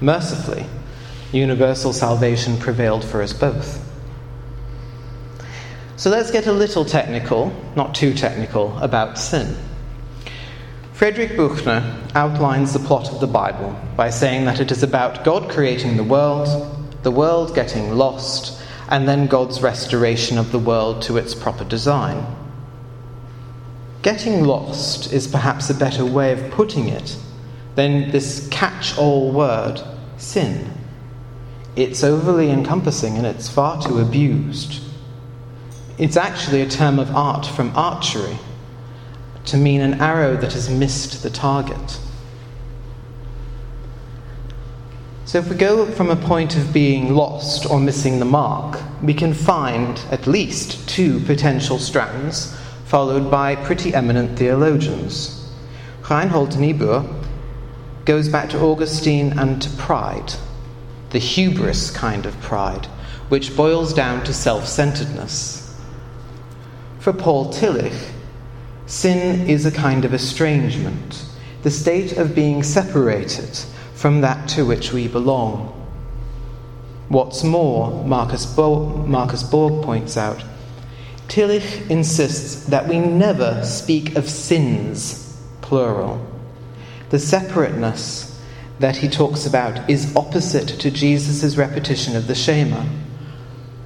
Mercifully, 0.00 0.64
universal 1.32 1.92
salvation 1.92 2.56
prevailed 2.58 3.04
for 3.04 3.22
us 3.22 3.32
both. 3.32 3.82
So 5.96 6.10
let's 6.10 6.30
get 6.30 6.46
a 6.46 6.52
little 6.52 6.84
technical, 6.84 7.52
not 7.74 7.94
too 7.94 8.12
technical, 8.12 8.76
about 8.78 9.18
sin. 9.18 9.56
Frederick 10.92 11.36
Buechner 11.36 12.02
outlines 12.14 12.72
the 12.72 12.78
plot 12.78 13.10
of 13.12 13.20
the 13.20 13.26
Bible 13.26 13.78
by 13.96 14.10
saying 14.10 14.44
that 14.46 14.60
it 14.60 14.70
is 14.70 14.82
about 14.82 15.24
God 15.24 15.50
creating 15.50 15.96
the 15.96 16.04
world, 16.04 16.48
the 17.02 17.10
world 17.10 17.54
getting 17.54 17.92
lost, 17.92 18.62
and 18.88 19.08
then 19.08 19.26
God's 19.26 19.62
restoration 19.62 20.38
of 20.38 20.52
the 20.52 20.58
world 20.58 21.02
to 21.02 21.16
its 21.16 21.34
proper 21.34 21.64
design. 21.64 22.24
Getting 24.02 24.44
lost 24.44 25.12
is 25.12 25.26
perhaps 25.26 25.68
a 25.68 25.74
better 25.74 26.04
way 26.04 26.32
of 26.32 26.50
putting 26.50 26.88
it 26.88 27.16
than 27.74 28.10
this 28.10 28.48
catch 28.50 28.96
all 28.96 29.32
word, 29.32 29.80
sin. 30.16 30.75
It's 31.76 32.02
overly 32.02 32.50
encompassing 32.50 33.16
and 33.16 33.26
it's 33.26 33.48
far 33.48 33.80
too 33.80 33.98
abused. 33.98 34.82
it's 35.98 36.16
actually 36.16 36.60
a 36.60 36.68
term 36.68 36.98
of 36.98 37.14
art 37.14 37.46
from 37.46 37.72
archery 37.74 38.38
to 39.46 39.56
mean 39.56 39.80
an 39.80 40.00
arrow 40.00 40.36
that 40.36 40.52
has 40.52 40.68
missed 40.68 41.22
the 41.22 41.30
target. 41.30 41.98
So, 45.24 45.38
if 45.38 45.48
we 45.48 45.56
go 45.56 45.86
from 45.86 46.10
a 46.10 46.16
point 46.16 46.56
of 46.56 46.72
being 46.72 47.14
lost 47.14 47.68
or 47.68 47.80
missing 47.80 48.18
the 48.18 48.24
mark, 48.24 48.80
we 49.02 49.12
can 49.12 49.34
find 49.34 50.00
at 50.10 50.26
least 50.26 50.88
two 50.88 51.20
potential 51.20 51.78
strands, 51.78 52.56
followed 52.84 53.30
by 53.30 53.56
pretty 53.56 53.92
eminent 53.92 54.38
theologians. 54.38 55.52
Reinhold 56.08 56.58
Niebuhr 56.58 57.04
goes 58.04 58.28
back 58.28 58.50
to 58.50 58.60
Augustine 58.60 59.36
and 59.38 59.60
to 59.60 59.70
pride, 59.70 60.32
the 61.10 61.18
hubris 61.18 61.90
kind 61.90 62.26
of 62.26 62.40
pride, 62.40 62.86
which 63.28 63.56
boils 63.56 63.94
down 63.94 64.24
to 64.24 64.32
self 64.32 64.66
centeredness. 64.66 65.74
For 66.98 67.12
Paul 67.12 67.52
Tillich, 67.52 68.10
sin 68.86 69.48
is 69.48 69.66
a 69.66 69.70
kind 69.70 70.04
of 70.04 70.12
estrangement, 70.12 71.24
the 71.62 71.70
state 71.70 72.16
of 72.16 72.34
being 72.34 72.62
separated 72.62 73.56
from 73.94 74.20
that 74.20 74.48
to 74.50 74.64
which 74.64 74.92
we 74.92 75.08
belong. 75.08 75.72
What's 77.08 77.44
more, 77.44 78.04
Marcus, 78.04 78.44
Bo- 78.44 78.88
Marcus 79.06 79.42
Borg 79.44 79.84
points 79.84 80.16
out, 80.16 80.42
Tillich 81.28 81.88
insists 81.88 82.66
that 82.66 82.88
we 82.88 82.98
never 82.98 83.64
speak 83.64 84.16
of 84.16 84.28
sins, 84.28 85.40
plural. 85.60 86.24
The 87.10 87.18
separateness 87.18 88.35
that 88.78 88.96
he 88.96 89.08
talks 89.08 89.46
about 89.46 89.88
is 89.88 90.14
opposite 90.14 90.68
to 90.68 90.90
Jesus' 90.90 91.56
repetition 91.56 92.14
of 92.14 92.26
the 92.26 92.34
Shema. 92.34 92.84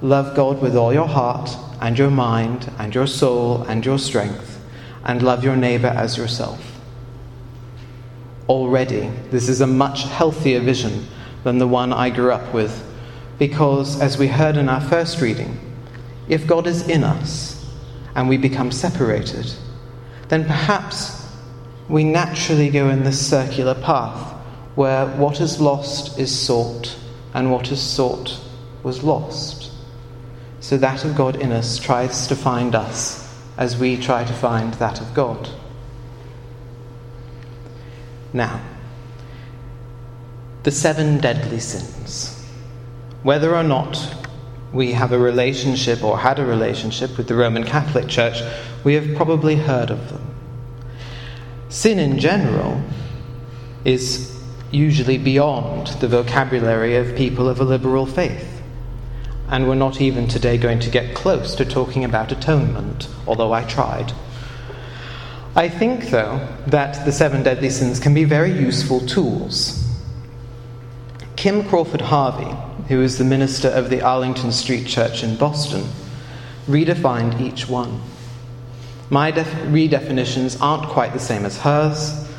Love 0.01 0.35
God 0.35 0.61
with 0.61 0.75
all 0.75 0.93
your 0.93 1.07
heart 1.07 1.55
and 1.79 1.97
your 1.97 2.11
mind 2.11 2.71
and 2.77 2.93
your 2.93 3.07
soul 3.07 3.63
and 3.63 3.85
your 3.85 3.97
strength, 3.97 4.59
and 5.05 5.23
love 5.23 5.43
your 5.43 5.55
neighbor 5.55 5.87
as 5.87 6.17
yourself. 6.17 6.79
Already, 8.49 9.09
this 9.29 9.47
is 9.47 9.61
a 9.61 9.67
much 9.67 10.03
healthier 10.03 10.59
vision 10.59 11.07
than 11.43 11.57
the 11.57 11.67
one 11.67 11.93
I 11.93 12.09
grew 12.09 12.31
up 12.31 12.53
with, 12.53 12.83
because, 13.39 13.99
as 13.99 14.17
we 14.17 14.27
heard 14.27 14.57
in 14.57 14.69
our 14.69 14.81
first 14.81 15.21
reading, 15.21 15.57
if 16.27 16.45
God 16.45 16.67
is 16.67 16.87
in 16.87 17.03
us 17.03 17.65
and 18.15 18.27
we 18.27 18.37
become 18.37 18.71
separated, 18.71 19.51
then 20.27 20.45
perhaps 20.45 21.27
we 21.87 22.03
naturally 22.03 22.69
go 22.69 22.89
in 22.89 23.03
this 23.03 23.25
circular 23.25 23.73
path 23.73 24.31
where 24.75 25.07
what 25.07 25.41
is 25.41 25.59
lost 25.59 26.17
is 26.17 26.37
sought 26.37 26.97
and 27.33 27.51
what 27.51 27.71
is 27.71 27.81
sought 27.81 28.39
was 28.83 29.03
lost. 29.03 29.71
So 30.59 30.77
that 30.77 31.03
of 31.03 31.15
God 31.15 31.35
in 31.35 31.51
us 31.51 31.77
tries 31.77 32.27
to 32.27 32.35
find 32.35 32.75
us 32.75 33.27
as 33.57 33.77
we 33.77 33.97
try 33.97 34.23
to 34.23 34.33
find 34.33 34.73
that 34.75 35.01
of 35.01 35.13
God. 35.13 35.49
Now, 38.33 38.61
the 40.63 40.71
seven 40.71 41.19
deadly 41.19 41.59
sins. 41.59 42.45
Whether 43.23 43.55
or 43.55 43.63
not 43.63 44.15
we 44.71 44.93
have 44.93 45.11
a 45.11 45.19
relationship 45.19 46.03
or 46.03 46.17
had 46.17 46.39
a 46.39 46.45
relationship 46.45 47.17
with 47.17 47.27
the 47.27 47.35
Roman 47.35 47.63
Catholic 47.63 48.07
Church, 48.07 48.41
we 48.83 48.93
have 48.93 49.15
probably 49.15 49.57
heard 49.57 49.89
of 49.89 50.09
them. 50.09 50.35
Sin 51.69 51.99
in 51.99 52.19
general 52.19 52.81
is 53.83 54.30
usually 54.71 55.17
beyond 55.17 55.87
the 55.99 56.07
vocabulary 56.07 56.95
of 56.95 57.15
people 57.15 57.47
of 57.49 57.59
a 57.59 57.63
liberal 57.63 58.05
faith 58.05 58.61
and 59.51 59.67
we're 59.67 59.75
not 59.75 59.99
even 59.99 60.29
today 60.29 60.57
going 60.57 60.79
to 60.79 60.89
get 60.89 61.13
close 61.13 61.55
to 61.55 61.65
talking 61.65 62.05
about 62.05 62.31
atonement, 62.31 63.09
although 63.27 63.51
I 63.51 63.65
tried. 63.65 64.13
I 65.57 65.67
think, 65.67 66.05
though, 66.05 66.47
that 66.67 67.05
the 67.05 67.11
seven 67.11 67.43
deadly 67.43 67.69
sins 67.69 67.99
can 67.99 68.13
be 68.13 68.23
very 68.23 68.53
useful 68.53 69.05
tools. 69.05 69.85
Kim 71.35 71.67
Crawford 71.67 71.99
Harvie, 71.99 72.55
who 72.87 73.01
is 73.01 73.17
the 73.17 73.25
minister 73.25 73.67
of 73.67 73.89
the 73.89 74.01
Arlington 74.01 74.53
Street 74.53 74.87
Church 74.87 75.21
in 75.21 75.35
Boston, 75.35 75.83
redefined 76.65 77.41
each 77.41 77.67
one. 77.67 78.01
My 79.09 79.31
def- 79.31 79.47
redefinitions 79.65 80.61
aren't 80.61 80.87
quite 80.87 81.11
the 81.11 81.19
same 81.19 81.43
as 81.43 81.59
hers, 81.59 82.30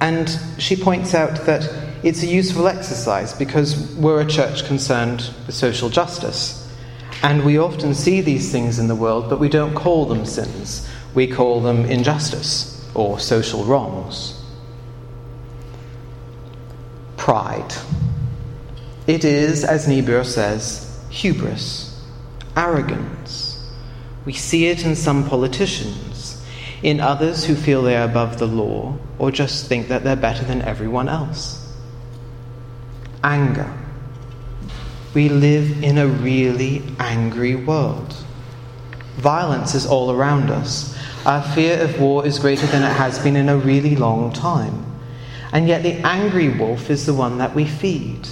and 0.00 0.38
she 0.58 0.76
points 0.76 1.14
out 1.14 1.44
that 1.46 1.68
it's 2.02 2.22
a 2.22 2.26
useful 2.26 2.66
exercise 2.66 3.34
because 3.34 3.94
we're 3.96 4.22
a 4.22 4.26
church 4.26 4.64
concerned 4.64 5.30
with 5.46 5.54
social 5.54 5.90
justice. 5.90 6.56
And 7.22 7.44
we 7.44 7.58
often 7.58 7.92
see 7.92 8.22
these 8.22 8.50
things 8.50 8.78
in 8.78 8.88
the 8.88 8.94
world, 8.94 9.28
but 9.28 9.38
we 9.38 9.50
don't 9.50 9.74
call 9.74 10.06
them 10.06 10.24
sins. 10.24 10.88
We 11.14 11.26
call 11.26 11.60
them 11.60 11.84
injustice 11.84 12.88
or 12.94 13.18
social 13.18 13.64
wrongs. 13.64 14.42
Pride. 17.18 17.74
It 19.06 19.24
is, 19.24 19.64
as 19.64 19.86
Niebuhr 19.86 20.24
says, 20.24 21.04
hubris, 21.10 22.02
arrogance. 22.56 23.70
We 24.24 24.32
see 24.32 24.66
it 24.66 24.86
in 24.86 24.96
some 24.96 25.28
politicians, 25.28 26.16
in 26.82 27.00
others 27.00 27.44
who 27.44 27.54
feel 27.54 27.82
they 27.82 27.96
are 27.96 28.08
above 28.08 28.38
the 28.38 28.46
law 28.46 28.96
or 29.18 29.30
just 29.30 29.66
think 29.66 29.88
that 29.88 30.02
they're 30.04 30.16
better 30.16 30.44
than 30.44 30.62
everyone 30.62 31.08
else 31.08 31.60
anger. 33.22 33.70
We 35.14 35.28
live 35.28 35.82
in 35.82 35.98
a 35.98 36.06
really 36.06 36.82
angry 36.98 37.56
world. 37.56 38.14
Violence 39.16 39.74
is 39.74 39.86
all 39.86 40.10
around 40.10 40.50
us. 40.50 40.96
Our 41.26 41.42
fear 41.42 41.80
of 41.82 42.00
war 42.00 42.26
is 42.26 42.38
greater 42.38 42.66
than 42.66 42.82
it 42.82 42.94
has 42.94 43.18
been 43.18 43.36
in 43.36 43.48
a 43.48 43.56
really 43.56 43.96
long 43.96 44.32
time. 44.32 44.86
And 45.52 45.66
yet, 45.66 45.82
the 45.82 45.94
angry 46.06 46.48
wolf 46.48 46.90
is 46.90 47.06
the 47.06 47.14
one 47.14 47.38
that 47.38 47.54
we 47.54 47.66
feed. 47.66 48.28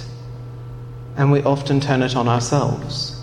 And 1.17 1.31
we 1.31 1.43
often 1.43 1.81
turn 1.81 2.01
it 2.01 2.15
on 2.15 2.29
ourselves. 2.29 3.15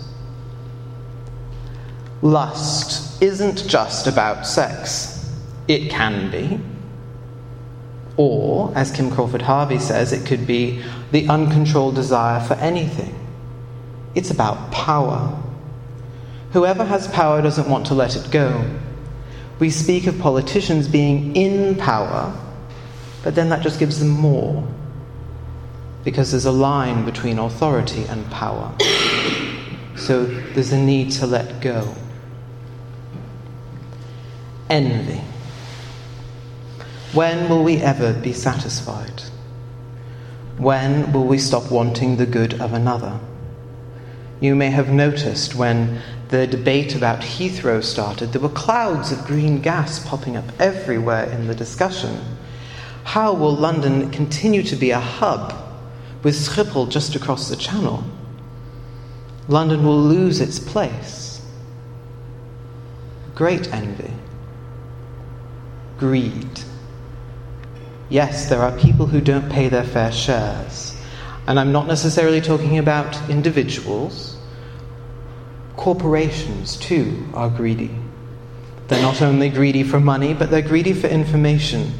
Lust 2.21 3.21
isn't 3.21 3.67
just 3.67 4.05
about 4.05 4.45
sex, 4.45 5.16
it 5.67 5.89
can 5.89 6.31
be. 6.31 6.59
Or, 8.15 8.71
as 8.75 8.91
Kim 8.91 9.11
Crawford 9.11 9.43
Harvie 9.43 9.79
says, 9.79 10.11
it 10.11 10.25
could 10.25 10.47
be 10.47 10.83
the 11.11 11.27
uncontrolled 11.27 11.95
desire 11.95 12.39
for 12.39 12.55
anything. 12.55 13.13
It's 14.15 14.31
about 14.31 14.71
power. 14.71 15.37
Whoever 16.53 16.83
has 16.83 17.07
power 17.07 17.41
doesn't 17.41 17.69
want 17.69 17.85
to 17.87 17.93
let 17.93 18.15
it 18.15 18.31
go. 18.31 18.65
We 19.59 19.69
speak 19.69 20.07
of 20.07 20.17
politicians 20.17 20.87
being 20.87 21.35
in 21.35 21.75
power, 21.75 22.33
but 23.23 23.35
then 23.35 23.49
that 23.49 23.61
just 23.61 23.79
gives 23.79 23.99
them 23.99 24.09
more. 24.09 24.67
Because 26.03 26.31
there's 26.31 26.45
a 26.45 26.51
line 26.51 27.05
between 27.05 27.37
authority 27.37 28.03
and 28.05 28.25
power. 28.31 28.73
So 29.95 30.25
there's 30.25 30.71
a 30.71 30.79
need 30.79 31.11
to 31.13 31.27
let 31.27 31.61
go. 31.61 31.93
Envy. 34.69 35.21
When 37.13 37.47
will 37.47 37.63
we 37.63 37.77
ever 37.77 38.13
be 38.13 38.33
satisfied? 38.33 39.23
When 40.57 41.13
will 41.13 41.23
we 41.23 41.37
stop 41.37 41.71
wanting 41.71 42.17
the 42.17 42.25
good 42.25 42.59
of 42.59 42.73
another? 42.73 43.19
You 44.41 44.55
may 44.55 44.71
have 44.71 44.89
noticed 44.89 45.55
when 45.55 46.01
the 46.27 46.45
debate 46.45 46.95
about 46.95 47.21
Heathrow 47.21 47.81
started, 47.81 48.33
there 48.33 48.41
were 48.41 48.49
clouds 48.49 49.13
of 49.13 49.23
green 49.25 49.61
gas 49.61 50.05
popping 50.05 50.35
up 50.35 50.45
everywhere 50.59 51.29
in 51.29 51.47
the 51.47 51.55
discussion. 51.55 52.19
How 53.05 53.33
will 53.33 53.55
London 53.55 54.11
continue 54.11 54.61
to 54.63 54.75
be 54.75 54.91
a 54.91 54.99
hub 54.99 55.53
with 56.23 56.35
Schiphol 56.35 56.89
just 56.89 57.15
across 57.15 57.47
the 57.47 57.55
channel? 57.55 58.03
London 59.47 59.85
will 59.85 60.01
lose 60.01 60.41
its 60.41 60.59
place. 60.59 61.41
Great 63.33 63.73
envy, 63.73 64.11
greed 65.97 66.66
Yes, 68.09 68.47
there 68.49 68.61
are 68.61 68.77
people 68.77 69.05
who 69.05 69.19
don't 69.19 69.49
pay 69.49 69.67
their 69.67 69.83
fair 69.83 70.11
shares. 70.11 70.95
And 71.47 71.59
I'm 71.59 71.71
not 71.71 71.87
necessarily 71.87 72.41
talking 72.41 72.77
about 72.77 73.29
individuals. 73.29 74.37
Corporations, 75.75 76.77
too, 76.77 77.27
are 77.33 77.49
greedy. 77.49 77.95
They're 78.87 79.01
not 79.01 79.21
only 79.21 79.49
greedy 79.49 79.83
for 79.83 79.99
money, 79.99 80.33
but 80.33 80.49
they're 80.49 80.61
greedy 80.61 80.93
for 80.93 81.07
information. 81.07 81.93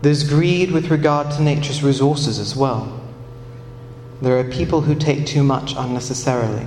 There's 0.00 0.28
greed 0.28 0.70
with 0.70 0.90
regard 0.90 1.30
to 1.32 1.42
nature's 1.42 1.82
resources 1.82 2.38
as 2.38 2.56
well. 2.56 3.00
There 4.22 4.38
are 4.38 4.44
people 4.44 4.80
who 4.80 4.94
take 4.94 5.26
too 5.26 5.42
much 5.42 5.74
unnecessarily. 5.76 6.66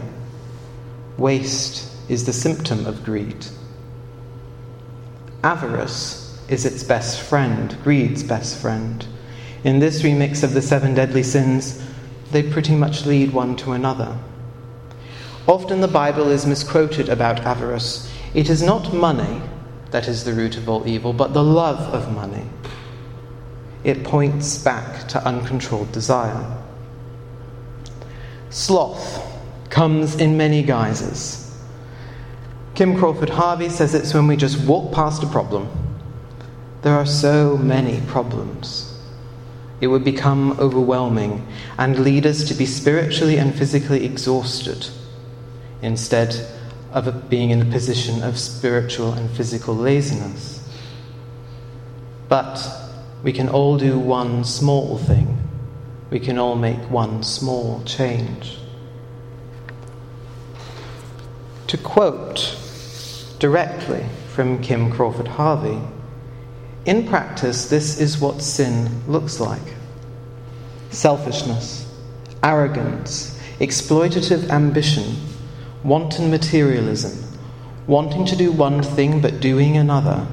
Waste 1.17 1.91
is 2.09 2.25
the 2.25 2.33
symptom 2.33 2.85
of 2.85 3.03
greed. 3.03 3.47
Avarice 5.43 6.26
is 6.49 6.65
its 6.65 6.83
best 6.83 7.21
friend, 7.21 7.77
greed's 7.83 8.23
best 8.23 8.61
friend. 8.61 9.05
In 9.63 9.79
this 9.79 10.01
remix 10.01 10.43
of 10.43 10.53
the 10.53 10.61
seven 10.61 10.93
deadly 10.93 11.23
sins, 11.23 11.83
they 12.31 12.43
pretty 12.43 12.75
much 12.75 13.05
lead 13.05 13.33
one 13.33 13.55
to 13.57 13.73
another. 13.73 14.17
Often 15.47 15.81
the 15.81 15.87
Bible 15.87 16.29
is 16.29 16.45
misquoted 16.45 17.09
about 17.09 17.39
avarice. 17.41 18.11
It 18.33 18.49
is 18.49 18.61
not 18.61 18.93
money 18.93 19.41
that 19.91 20.07
is 20.07 20.23
the 20.23 20.33
root 20.33 20.57
of 20.57 20.67
all 20.67 20.87
evil, 20.87 21.13
but 21.13 21.33
the 21.33 21.43
love 21.43 21.79
of 21.93 22.13
money. 22.13 22.45
It 23.83 24.03
points 24.03 24.57
back 24.57 25.07
to 25.09 25.25
uncontrolled 25.25 25.91
desire. 25.91 26.57
Sloth 28.49 29.25
comes 29.69 30.15
in 30.15 30.35
many 30.37 30.63
guises. 30.63 31.43
Kim 32.75 32.97
Crawford 32.97 33.29
Harvie 33.29 33.69
says 33.69 33.95
it's 33.95 34.13
when 34.13 34.27
we 34.27 34.35
just 34.35 34.59
walk 34.65 34.93
past 34.93 35.23
a 35.23 35.27
problem. 35.27 35.86
There 36.87 36.95
are 36.95 37.05
so 37.05 37.57
many 37.57 37.99
problems. 38.07 38.97
It 39.81 39.87
would 39.87 40.05
become 40.05 40.57
overwhelming 40.57 41.45
and 41.77 41.99
lead 41.99 42.25
us 42.25 42.45
to 42.45 42.53
be 42.53 42.65
spiritually 42.65 43.35
and 43.37 43.53
physically 43.53 44.05
exhausted 44.05 44.87
instead 45.81 46.47
of 46.93 47.29
being 47.29 47.49
in 47.49 47.61
a 47.61 47.65
position 47.65 48.23
of 48.23 48.39
spiritual 48.39 49.11
and 49.11 49.29
physical 49.31 49.75
laziness. 49.75 50.65
But 52.29 52.65
we 53.21 53.33
can 53.33 53.49
all 53.49 53.77
do 53.77 53.99
one 53.99 54.45
small 54.45 54.97
thing. 54.97 55.39
We 56.09 56.21
can 56.21 56.37
all 56.39 56.55
make 56.55 56.89
one 56.89 57.21
small 57.21 57.83
change. 57.83 58.59
To 61.67 61.77
quote 61.77 62.55
directly 63.39 64.05
from 64.33 64.61
Kim 64.61 64.89
Crawford 64.89 65.27
Harvie, 65.27 65.81
in 66.87 67.05
practice, 67.05 67.69
this 67.69 67.99
is 67.99 68.17
what 68.17 68.41
sin 68.41 69.03
looks 69.07 69.41
like. 69.41 69.75
Selfishness, 70.89 71.85
arrogance, 72.41 73.37
exploitative 73.59 74.49
ambition, 74.49 75.17
wanton 75.83 76.31
materialism, 76.31 77.11
wanting 77.87 78.25
to 78.25 78.37
do 78.37 78.53
one 78.53 78.81
thing 78.81 79.19
but 79.19 79.41
doing 79.41 79.75
another, 79.75 80.25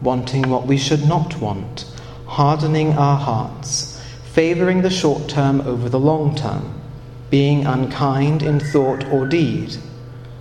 wanting 0.00 0.48
what 0.48 0.66
we 0.66 0.78
should 0.78 1.06
not 1.06 1.38
want, 1.38 1.84
hardening 2.26 2.94
our 2.94 3.18
hearts, 3.18 4.02
favouring 4.32 4.80
the 4.80 4.88
short 4.88 5.28
term 5.28 5.60
over 5.60 5.90
the 5.90 6.00
long 6.00 6.34
term, 6.34 6.80
being 7.28 7.66
unkind 7.66 8.42
in 8.42 8.58
thought 8.58 9.04
or 9.08 9.26
deed, 9.26 9.76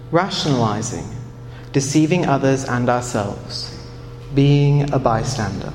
rationalising, 0.10 1.06
deceiving 1.74 2.26
others 2.26 2.64
and 2.64 2.88
ourselves 2.88 3.69
being 4.36 4.92
a 4.94 5.00
bystander. 5.00 5.74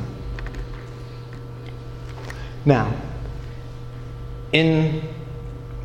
Now, 2.64 2.94
in 4.52 5.02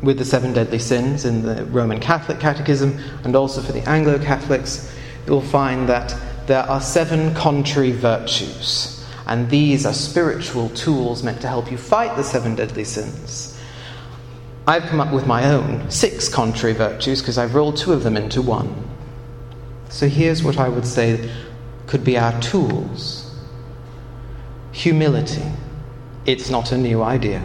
with 0.02 0.18
the 0.18 0.24
seven 0.24 0.52
deadly 0.52 0.78
sins 0.78 1.24
in 1.24 1.42
the 1.42 1.64
Roman 1.66 2.00
Catholic 2.00 2.40
Catechism 2.40 2.98
and 3.24 3.36
also 3.36 3.60
for 3.60 3.72
the 3.72 3.86
Anglo 3.88 4.18
Catholics, 4.18 4.94
you'll 5.26 5.42
find 5.42 5.88
that 5.88 6.14
there 6.46 6.62
are 6.62 6.80
seven 6.80 7.34
contrary 7.34 7.92
virtues, 7.92 9.06
and 9.26 9.48
these 9.50 9.84
are 9.84 9.92
spiritual 9.92 10.70
tools 10.70 11.22
meant 11.22 11.40
to 11.42 11.48
help 11.48 11.70
you 11.70 11.76
fight 11.76 12.16
the 12.16 12.24
seven 12.24 12.54
deadly 12.54 12.84
sins. 12.84 13.60
I've 14.66 14.84
come 14.84 15.00
up 15.00 15.12
with 15.12 15.26
my 15.26 15.50
own 15.50 15.90
six 15.90 16.28
contrary 16.28 16.74
virtues 16.74 17.20
because 17.20 17.38
I've 17.38 17.54
rolled 17.54 17.76
two 17.76 17.92
of 17.92 18.02
them 18.02 18.16
into 18.16 18.40
one. 18.40 18.88
So 19.88 20.08
here's 20.08 20.42
what 20.42 20.58
I 20.58 20.68
would 20.68 20.86
say 20.86 21.30
could 21.90 22.04
be 22.04 22.16
our 22.16 22.40
tools. 22.40 23.28
Humility. 24.70 25.42
It's 26.24 26.48
not 26.48 26.70
a 26.70 26.78
new 26.78 27.02
idea. 27.02 27.44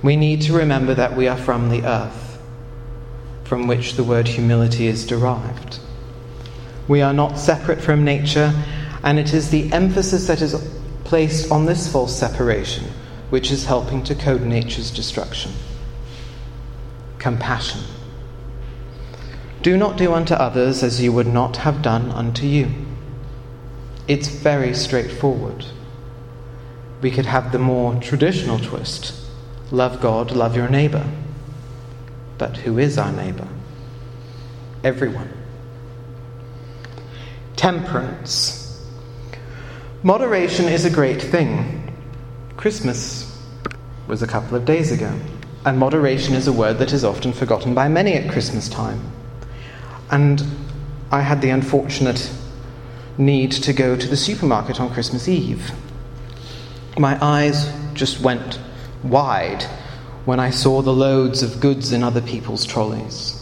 We 0.00 0.14
need 0.14 0.42
to 0.42 0.52
remember 0.52 0.94
that 0.94 1.16
we 1.16 1.26
are 1.26 1.36
from 1.36 1.68
the 1.68 1.84
earth, 1.84 2.40
from 3.42 3.66
which 3.66 3.94
the 3.94 4.04
word 4.04 4.28
humility 4.28 4.86
is 4.86 5.04
derived. 5.04 5.80
We 6.86 7.02
are 7.02 7.12
not 7.12 7.36
separate 7.36 7.80
from 7.80 8.04
nature, 8.04 8.54
and 9.02 9.18
it 9.18 9.34
is 9.34 9.50
the 9.50 9.72
emphasis 9.72 10.28
that 10.28 10.40
is 10.40 10.54
placed 11.02 11.50
on 11.50 11.66
this 11.66 11.90
false 11.90 12.16
separation 12.16 12.84
which 13.30 13.50
is 13.50 13.64
helping 13.64 14.04
to 14.04 14.14
code 14.14 14.42
nature's 14.42 14.92
destruction. 14.92 15.50
Compassion. 17.18 17.80
Do 19.62 19.76
not 19.76 19.96
do 19.96 20.12
unto 20.12 20.34
others 20.34 20.84
as 20.84 21.02
you 21.02 21.12
would 21.12 21.26
not 21.26 21.56
have 21.56 21.82
done 21.82 22.12
unto 22.12 22.46
you. 22.46 22.70
It's 24.08 24.28
very 24.28 24.74
straightforward. 24.74 25.64
We 27.00 27.10
could 27.10 27.26
have 27.26 27.52
the 27.52 27.58
more 27.58 27.94
traditional 28.00 28.58
twist 28.58 29.18
love 29.70 30.00
God, 30.00 30.30
love 30.32 30.54
your 30.54 30.68
neighbor. 30.68 31.06
But 32.36 32.58
who 32.58 32.78
is 32.78 32.98
our 32.98 33.12
neighbor? 33.12 33.48
Everyone. 34.84 35.32
Temperance. 37.56 38.84
Moderation 40.02 40.66
is 40.66 40.84
a 40.84 40.90
great 40.90 41.22
thing. 41.22 41.94
Christmas 42.56 43.40
was 44.08 44.22
a 44.22 44.26
couple 44.26 44.56
of 44.56 44.64
days 44.64 44.92
ago, 44.92 45.16
and 45.64 45.78
moderation 45.78 46.34
is 46.34 46.48
a 46.48 46.52
word 46.52 46.78
that 46.78 46.92
is 46.92 47.04
often 47.04 47.32
forgotten 47.32 47.74
by 47.74 47.88
many 47.88 48.14
at 48.14 48.30
Christmas 48.30 48.68
time. 48.68 49.00
And 50.10 50.44
I 51.10 51.20
had 51.20 51.40
the 51.40 51.50
unfortunate 51.50 52.30
need 53.18 53.52
to 53.52 53.72
go 53.72 53.96
to 53.96 54.06
the 54.06 54.16
supermarket 54.16 54.80
on 54.80 54.92
Christmas 54.92 55.28
Eve. 55.28 55.70
My 56.98 57.18
eyes 57.22 57.70
just 57.94 58.20
went 58.20 58.58
wide 59.02 59.62
when 60.24 60.40
I 60.40 60.50
saw 60.50 60.82
the 60.82 60.92
loads 60.92 61.42
of 61.42 61.60
goods 61.60 61.92
in 61.92 62.02
other 62.02 62.20
people's 62.20 62.64
trolleys. 62.64 63.38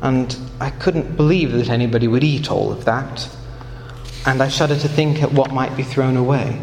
And 0.00 0.36
I 0.60 0.70
couldn't 0.70 1.16
believe 1.16 1.52
that 1.52 1.68
anybody 1.68 2.08
would 2.08 2.24
eat 2.24 2.50
all 2.50 2.72
of 2.72 2.84
that, 2.84 3.28
and 4.26 4.42
I 4.42 4.48
shudder 4.48 4.76
to 4.76 4.88
think 4.88 5.22
at 5.22 5.32
what 5.32 5.52
might 5.52 5.76
be 5.76 5.82
thrown 5.82 6.16
away. 6.16 6.60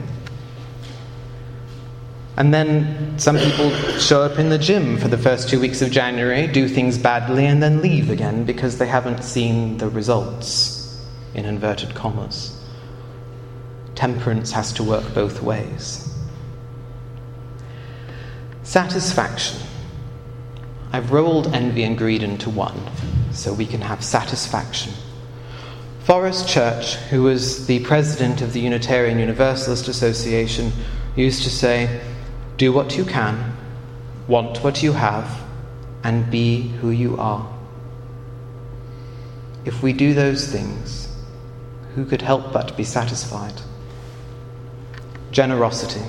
And 2.36 2.54
then 2.54 3.18
some 3.20 3.38
people 3.38 3.72
show 4.00 4.22
up 4.22 4.40
in 4.40 4.50
the 4.50 4.58
gym 4.58 4.98
for 4.98 5.08
the 5.08 5.18
first 5.18 5.50
two 5.50 5.60
weeks 5.60 5.82
of 5.82 5.92
January, 5.92 6.48
do 6.48 6.68
things 6.68 6.98
badly, 6.98 7.46
and 7.46 7.62
then 7.62 7.82
leave 7.82 8.10
again 8.10 8.46
because 8.46 8.78
they 8.78 8.88
haven't 8.88 9.24
seen 9.24 9.78
the 9.78 9.90
results 9.90 10.79
in 11.34 11.46
inverted 11.46 11.94
commas. 11.96 12.60
Temperance 13.96 14.52
has 14.52 14.72
to 14.74 14.84
work 14.84 15.14
both 15.14 15.42
ways. 15.42 16.14
Satisfaction. 18.64 19.60
I've 20.92 21.12
rolled 21.12 21.54
envy 21.54 21.84
and 21.84 21.98
greed 21.98 22.24
into 22.24 22.50
one 22.50 22.80
so 23.32 23.54
we 23.54 23.66
can 23.66 23.82
have 23.82 24.04
satisfaction. 24.04 24.94
Forrest 26.04 26.48
Church, 26.48 26.96
who 26.96 27.24
was 27.24 27.68
the 27.68 27.84
president 27.86 28.42
of 28.42 28.54
the 28.54 28.60
Unitarian 28.60 29.20
Universalist 29.20 29.88
Association, 29.88 30.72
used 31.16 31.44
to 31.44 31.50
say, 31.50 32.02
Do 32.58 32.74
what 32.74 32.98
you 32.98 33.06
can, 33.06 33.56
want 34.28 34.64
what 34.64 34.82
you 34.82 34.94
have, 34.94 35.42
and 36.04 36.30
be 36.32 36.70
who 36.82 36.90
you 36.90 37.18
are. 37.18 37.48
If 39.66 39.84
we 39.84 39.94
do 39.94 40.14
those 40.14 40.48
things, 40.48 41.09
who 41.96 42.06
could 42.06 42.22
help 42.22 42.54
but 42.54 42.76
be 42.78 42.84
satisfied? 42.84 43.62
Generosity. 45.32 46.02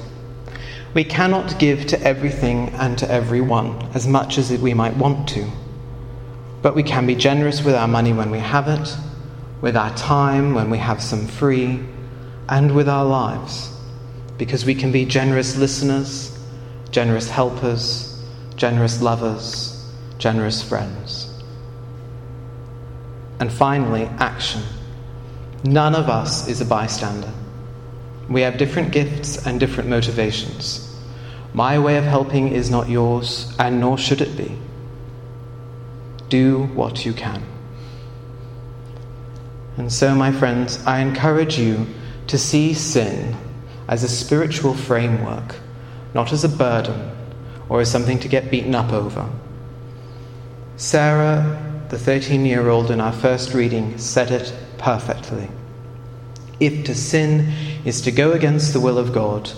We 0.93 1.05
cannot 1.05 1.59
give 1.59 1.87
to 1.89 2.03
everything 2.03 2.71
and 2.71 2.99
to 2.99 3.11
everyone 3.11 3.89
as 3.95 4.07
much 4.07 4.39
as 4.39 4.51
we 4.59 4.75
might 4.75 4.97
want 4.97 5.29
to, 5.31 5.49
but 6.63 6.75
we 6.75 6.83
can 6.83 7.07
be 7.07 7.15
generous 7.15 7.63
with 7.63 7.75
our 7.75 7.89
money 7.89 8.13
when 8.13 8.31
we 8.31 8.39
have 8.39 8.67
it, 8.67 8.97
with 9.61 9.77
our 9.77 9.95
time 9.97 10.55
when 10.55 10.69
we 10.69 10.79
have 10.79 11.03
some 11.03 11.27
free, 11.27 11.81
and 12.49 12.75
with 12.75 12.89
our 12.89 13.05
lives, 13.05 13.71
because 14.37 14.65
we 14.65 14.75
can 14.75 14.91
be 14.91 15.05
generous 15.05 15.57
listeners, 15.57 16.37
generous 16.91 17.31
helpers, 17.31 18.21
generous 18.57 19.01
lovers, 19.01 19.87
generous 20.19 20.61
friends. 20.61 21.33
And 23.39 23.53
finally, 23.53 24.05
action. 24.19 24.63
None 25.65 25.95
of 25.95 26.09
us 26.09 26.49
is 26.49 26.61
a 26.61 26.65
bystander. 26.65 27.33
We 28.29 28.43
have 28.43 28.59
different 28.59 28.93
gifts 28.93 29.47
and 29.47 29.61
different 29.61 29.91
motivations. 29.91 30.87
My 31.53 31.79
way 31.79 31.97
of 31.97 32.05
helping 32.05 32.53
is 32.53 32.71
not 32.71 32.89
yours, 32.89 33.53
and 33.59 33.81
nor 33.81 33.99
should 33.99 34.21
it 34.21 34.37
be. 34.37 34.57
Do 36.29 36.65
what 36.75 37.05
you 37.05 37.13
can. 37.13 37.45
And 39.77 39.93
so, 39.93 40.15
my 40.15 40.31
friends, 40.31 40.83
I 40.87 41.01
encourage 41.01 41.59
you 41.59 41.87
to 42.29 42.39
see 42.39 42.73
sin 42.73 43.37
as 43.89 44.05
a 44.05 44.09
spiritual 44.09 44.75
framework, 44.75 45.57
not 46.15 46.33
as 46.33 46.45
a 46.45 46.49
burden 46.49 47.11
or 47.69 47.81
as 47.81 47.91
something 47.91 48.19
to 48.21 48.29
get 48.29 48.51
beaten 48.51 48.75
up 48.75 48.93
over. 48.93 49.29
Sarah, 50.77 51.87
the 51.89 51.99
13 51.99 52.47
year 52.47 52.69
old 52.69 52.91
in 52.91 53.01
our 53.01 53.13
first 53.13 53.53
reading, 53.53 53.99
said 53.99 54.31
it 54.31 54.53
perfectly. 54.81 55.49
If 56.59 56.85
to 56.85 56.95
sin 56.95 57.53
is 57.85 58.01
to 58.03 58.11
go 58.11 58.33
against 58.33 58.73
the 58.73 58.81
will 58.81 58.99
of 58.99 59.13
God, 59.13 59.51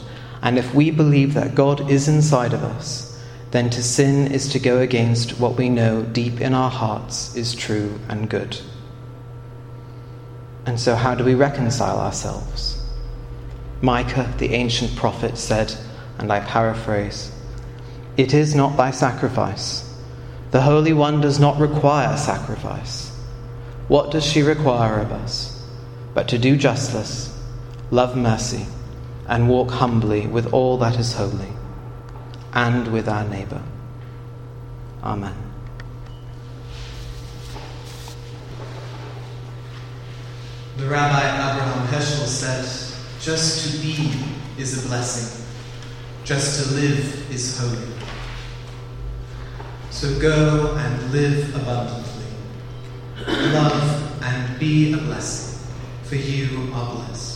and 0.43 0.59
if 0.59 0.75
we 0.75 0.91
believe 0.91 1.35
that 1.35 1.55
God 1.55 1.91
is 1.91 2.09
inside 2.09 2.53
of 2.53 2.63
us, 2.63 3.09
then 3.53 3.71
to 3.71 3.83
sin 3.83 4.33
is 4.33 4.49
to 4.49 4.59
go 4.59 4.79
against 4.79 5.39
what 5.39 5.57
we 5.57 5.69
know 5.69 6.03
deep 6.03 6.41
in 6.41 6.55
our 6.55 6.71
hearts 6.71 7.37
is 7.37 7.55
true 7.55 7.99
and 8.09 8.29
good. 8.29 8.59
And 10.67 10.79
so, 10.79 10.95
how 10.95 11.15
do 11.15 11.25
we 11.25 11.35
reconcile 11.35 12.01
ourselves? 12.01 12.83
Micah, 13.81 14.33
the 14.39 14.55
ancient 14.55 14.97
prophet, 14.97 15.37
said, 15.37 15.75
and 16.19 16.33
I 16.33 16.41
paraphrase, 16.41 17.33
It 18.17 18.33
is 18.33 18.55
not 18.55 18.77
by 18.77 18.91
sacrifice. 18.91 19.89
The 20.51 20.63
Holy 20.63 20.93
One 20.93 21.21
does 21.21 21.41
not 21.41 21.59
require 21.59 22.17
sacrifice. 22.17 23.12
What 23.89 24.11
does 24.11 24.25
she 24.25 24.43
require 24.43 25.01
of 25.01 25.13
us? 25.13 25.67
But 26.15 26.29
to 26.29 26.39
do 26.39 26.57
justice, 26.57 27.37
love 27.91 28.17
mercy, 28.17 28.67
and 29.27 29.49
walk 29.49 29.71
humbly 29.71 30.27
with 30.27 30.53
all 30.53 30.77
that 30.79 30.99
is 30.99 31.15
holy, 31.15 31.53
and 32.53 32.89
with 32.93 33.09
our 33.09 33.25
neighbour. 33.25 33.63
Amen. 35.03 35.35
The 40.77 40.87
Rabbi 40.87 41.21
Abraham 41.21 41.87
Heschel 41.89 42.27
said, 42.27 42.65
Just 43.21 43.73
to 43.73 43.79
be 43.83 44.13
is 44.59 44.85
a 44.85 44.89
blessing, 44.89 45.45
just 46.25 46.63
to 46.63 46.75
live 46.75 47.31
is 47.31 47.59
holy. 47.59 47.93
So 49.91 50.19
go 50.19 50.75
and 50.77 51.13
live 51.13 51.55
abundantly. 51.55 52.12
Love 53.27 54.23
and 54.23 54.59
be 54.59 54.93
a 54.93 54.97
blessing, 54.97 55.59
for 56.03 56.17
you 56.17 56.73
are 56.75 56.95
blessed. 56.95 57.32